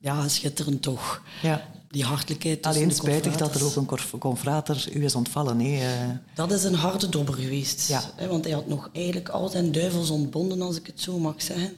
Ja, 0.00 0.28
schitterend 0.28 0.82
toch. 0.82 1.22
Ja. 1.42 1.68
Die 1.90 2.04
hartelijkheid 2.04 2.66
Alleen 2.66 2.90
spijtig 2.90 3.36
dat 3.36 3.54
er 3.54 3.64
ook 3.64 3.76
een 3.76 3.86
conf- 3.86 4.14
confrater 4.18 4.88
u 4.94 5.04
is 5.04 5.14
ontvallen. 5.14 5.60
Hè. 5.60 5.78
eh. 5.80 6.08
Dat 6.34 6.52
is 6.52 6.64
een 6.64 6.74
harde 6.74 7.08
dobber 7.08 7.34
geweest. 7.34 7.88
Ja. 7.88 8.02
Hè, 8.16 8.26
want 8.26 8.44
hij 8.44 8.52
had 8.52 8.66
nog 8.68 8.90
eigenlijk 8.92 9.28
al 9.28 9.48
zijn 9.48 9.72
duivels 9.72 10.10
ontbonden, 10.10 10.62
als 10.62 10.76
ik 10.76 10.86
het 10.86 11.00
zo 11.00 11.18
mag 11.18 11.42
zeggen. 11.42 11.72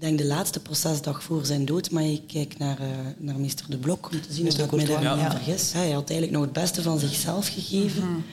Ik 0.00 0.06
denk 0.06 0.18
de 0.18 0.26
laatste 0.26 0.60
procesdag 0.60 1.22
voor 1.22 1.46
zijn 1.46 1.64
dood, 1.64 1.90
maar 1.90 2.04
ik 2.04 2.22
kijk 2.26 2.58
naar, 2.58 2.78
eh, 2.78 2.88
naar 3.18 3.38
meester 3.38 3.66
De 3.68 3.76
Blok 3.76 4.10
om 4.12 4.20
te 4.20 4.32
zien 4.32 4.46
of 4.46 4.58
ik 4.58 4.70
mij 4.70 4.84
daar 4.84 5.00
Courtois, 5.00 5.22
niet 5.22 5.22
ja. 5.22 5.30
vergis. 5.30 5.72
Hij 5.72 5.90
had 5.90 6.10
eigenlijk 6.10 6.30
nog 6.32 6.42
het 6.42 6.52
beste 6.52 6.82
van 6.82 6.98
zichzelf 6.98 7.48
gegeven. 7.48 8.24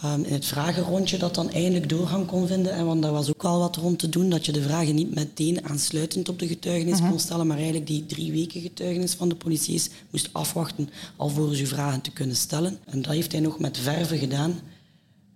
Ehm, 0.00 0.22
in 0.22 0.32
het 0.32 0.44
vragenrondje 0.44 1.18
dat 1.18 1.34
dan 1.34 1.50
eindelijk 1.50 1.88
doorgang 1.88 2.26
kon 2.26 2.46
vinden. 2.46 2.72
En 2.72 2.86
want 2.86 3.02
daar 3.02 3.12
was 3.12 3.28
ook 3.28 3.44
al 3.44 3.58
wat 3.58 3.76
rond 3.76 3.98
te 3.98 4.08
doen, 4.08 4.30
dat 4.30 4.46
je 4.46 4.52
de 4.52 4.62
vragen 4.62 4.94
niet 4.94 5.14
meteen 5.14 5.64
aansluitend 5.64 6.28
op 6.28 6.38
de 6.38 6.46
getuigenis 6.46 7.00
kon 7.00 7.18
stellen, 7.18 7.46
maar 7.46 7.56
eigenlijk 7.56 7.86
die 7.86 8.06
drie 8.06 8.32
weken 8.32 8.60
getuigenis 8.60 9.14
van 9.14 9.28
de 9.28 9.36
politie's 9.36 9.90
moest 10.10 10.28
afwachten 10.32 10.90
alvorens 11.16 11.58
je 11.58 11.66
vragen 11.66 12.00
te 12.00 12.10
kunnen 12.10 12.36
stellen. 12.36 12.78
En 12.84 13.02
dat 13.02 13.12
heeft 13.12 13.32
hij 13.32 13.40
nog 13.40 13.58
met 13.58 13.78
verve 13.78 14.18
gedaan. 14.18 14.60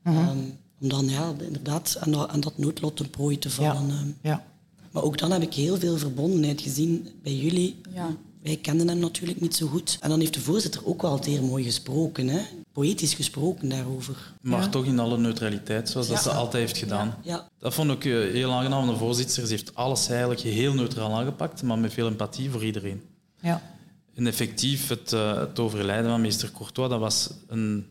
Ehm, 0.02 0.38
om 0.80 0.88
dan 0.88 1.08
ja, 1.08 1.34
inderdaad 1.46 1.96
aan 2.00 2.10
dat, 2.10 2.28
aan 2.28 2.40
dat 2.40 2.58
noodlot 2.58 2.96
ten 2.96 3.10
prooi 3.10 3.38
te 3.38 3.50
vallen. 3.50 3.90
ehm. 3.90 4.08
ja. 4.22 4.44
Maar 4.90 5.02
ook 5.02 5.18
dan 5.18 5.30
heb 5.32 5.42
ik 5.42 5.54
heel 5.54 5.76
veel 5.78 5.96
verbondenheid 5.98 6.60
gezien 6.60 7.08
bij 7.22 7.34
jullie. 7.34 7.80
Ja. 7.94 8.16
Wij 8.42 8.56
kenden 8.56 8.88
hem 8.88 8.98
natuurlijk 8.98 9.40
niet 9.40 9.56
zo 9.56 9.66
goed. 9.66 9.96
En 10.00 10.08
dan 10.08 10.20
heeft 10.20 10.34
de 10.34 10.40
voorzitter 10.40 10.80
ook 10.86 11.02
wel 11.02 11.22
zeer 11.24 11.42
mooi 11.42 11.64
gesproken, 11.64 12.28
hè? 12.28 12.40
poëtisch 12.72 13.14
gesproken 13.14 13.68
daarover. 13.68 14.32
Maar 14.40 14.60
Ja. 14.62 14.68
toch 14.68 14.84
in 14.84 14.98
alle 14.98 15.18
neutraliteit, 15.18 15.88
zoals 15.88 16.08
dat 16.08 16.22
ze 16.22 16.30
altijd 16.30 16.62
heeft 16.62 16.76
gedaan. 16.78 17.14
Ja, 17.22 17.48
Dat 17.58 17.74
vond 17.74 17.90
ik 17.90 18.04
eh, 18.04 18.12
heel 18.12 18.52
aangenaam. 18.52 18.86
De 18.86 18.96
voorzitter 18.96 19.46
ze 19.46 19.52
heeft 19.52 19.74
alles 19.74 20.08
eigenlijk 20.08 20.40
heel 20.40 20.74
neutraal 20.74 21.12
aangepakt, 21.18 21.62
maar 21.62 21.78
met 21.78 21.92
veel 21.92 22.06
empathie 22.06 22.50
voor 22.50 22.64
iedereen. 22.64 23.02
ja. 23.40 23.62
En 24.14 24.26
effectief, 24.26 24.88
het, 24.88 25.12
eh, 25.12 25.38
het 25.38 25.58
overlijden 25.58 26.10
van 26.10 26.20
meester 26.20 26.50
Courtois, 26.52 26.88
dat 26.90 27.00
was 27.00 27.30
een, 27.46 27.86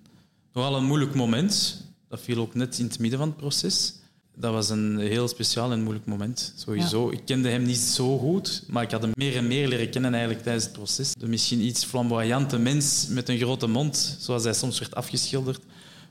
nogal 0.54 0.76
een 0.76 0.86
moeilijk 0.86 1.16
moment. 1.16 1.84
Dat 2.10 2.22
viel 2.22 2.38
ook 2.38 2.54
net 2.56 2.80
in 2.80 2.86
het 2.86 3.00
midden 3.00 3.20
van 3.20 3.28
het 3.28 3.38
proces. 3.38 3.94
Dat 4.40 4.54
was 4.54 4.70
een 4.70 4.98
heel 5.00 5.28
speciaal 5.28 5.72
en 5.72 5.82
moeilijk 5.84 6.06
moment, 6.06 6.54
sowieso. 6.56 7.10
Ik 7.10 7.22
kende 7.26 7.50
hem 7.50 7.64
niet 7.64 7.78
zo 7.78 8.18
goed, 8.18 8.64
maar 8.68 8.84
ik 8.84 8.92
had 8.92 9.02
hem 9.02 9.12
meer 9.14 9.36
en 9.36 9.48
meer 9.48 9.68
leren 9.68 9.90
kennen 9.90 10.12
eigenlijk 10.14 10.44
tijdens 10.44 10.64
het 10.66 10.74
proces. 10.74 11.14
De 11.14 11.28
misschien 11.28 11.62
iets 11.62 11.86
flamboyante 11.86 12.58
mens 12.58 13.08
met 13.10 13.30
een 13.30 13.38
grote 13.38 13.68
mond, 13.68 14.18
zoals 14.20 14.44
hij 14.44 14.54
soms 14.54 14.80
werd 14.80 14.96
afgeschilderd, 14.96 15.60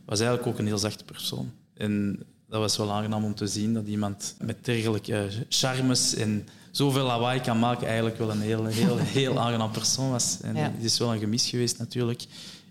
was 0.05 0.19
eigenlijk 0.21 0.49
ook 0.49 0.59
een 0.59 0.67
heel 0.67 0.79
zachte 0.79 1.05
persoon. 1.05 1.51
En 1.75 2.19
dat 2.49 2.61
was 2.61 2.77
wel 2.77 2.93
aangenaam 2.93 3.25
om 3.25 3.35
te 3.35 3.47
zien 3.47 3.75
dat 3.75 3.87
iemand 3.87 4.35
met 4.39 4.65
dergelijke 4.65 5.29
charmes 5.49 6.15
en 6.15 6.49
zoveel 6.71 7.05
lawaai 7.07 7.41
kan 7.41 7.59
maken, 7.59 7.87
eigenlijk 7.87 8.19
wel 8.19 8.31
een 8.31 8.41
heel, 8.41 8.65
heel, 8.65 8.97
heel 8.99 9.39
aangenaam 9.39 9.71
persoon 9.71 10.11
was. 10.11 10.37
En 10.43 10.55
Ja. 10.57 10.73
het 10.77 10.85
is 10.85 10.99
wel 10.99 11.12
een 11.12 11.19
gemis 11.19 11.49
geweest 11.49 11.79
natuurlijk 11.79 12.25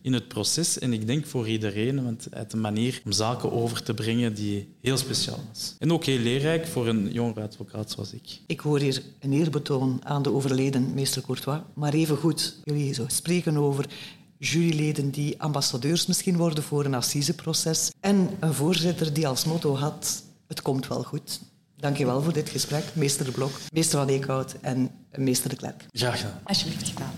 in 0.05 0.13
het 0.13 0.27
proces. 0.27 0.79
En 0.79 0.93
ik 0.93 1.07
denk 1.07 1.25
voor 1.25 1.47
iedereen, 1.47 2.03
want 2.03 2.27
hij 2.29 2.39
had 2.41 2.53
een 2.53 2.61
manier 2.61 3.01
om 3.05 3.11
zaken 3.11 3.51
over 3.51 3.83
te 3.83 3.93
brengen 3.93 4.33
die 4.33 4.67
heel 4.81 4.97
speciaal 4.97 5.39
was. 5.47 5.75
En 5.79 5.91
ook 5.91 6.03
heel 6.03 6.19
leerrijk 6.19 6.67
voor 6.67 6.87
een 6.87 7.11
jongere 7.11 7.41
advocaat 7.41 7.91
zoals 7.91 8.13
ik. 8.13 8.39
Ik 8.47 8.59
hoor 8.59 8.79
hier 8.79 9.01
een 9.19 9.33
eerbetoon 9.33 9.99
aan 10.03 10.21
de 10.21 10.33
overleden 10.33 10.93
meester 10.93 11.21
Courtois. 11.21 11.59
Maar 11.73 11.93
even 11.93 12.17
goed, 12.17 12.55
jullie 12.63 12.93
zo 12.93 13.05
spreken 13.07 13.57
over 13.57 13.85
juryleden 14.37 15.09
die 15.09 15.41
ambassadeurs 15.41 16.05
misschien 16.05 16.37
worden 16.37 16.63
voor 16.63 16.85
een 16.85 16.95
assiseproces. 16.95 17.91
En 17.99 18.29
een 18.39 18.53
voorzitter 18.53 19.13
die 19.13 19.27
als 19.27 19.45
motto 19.45 19.75
had, 19.75 20.23
het 20.47 20.61
komt 20.61 20.87
wel 20.87 21.03
goed. 21.03 21.39
Dank 21.77 21.97
je 21.97 22.05
wel 22.05 22.21
voor 22.21 22.33
dit 22.33 22.49
gesprek, 22.49 22.83
meester 22.93 23.25
De 23.25 23.31
Blok, 23.31 23.51
meester 23.73 23.99
Van 23.99 24.07
Eekhout 24.07 24.55
en 24.61 24.91
meester 25.15 25.49
De 25.49 25.55
Klerk. 25.55 25.85
Graag 25.91 26.19
gedaan. 26.19 26.41
Alsjeblieft 26.43 26.89
gedaan. 26.89 27.13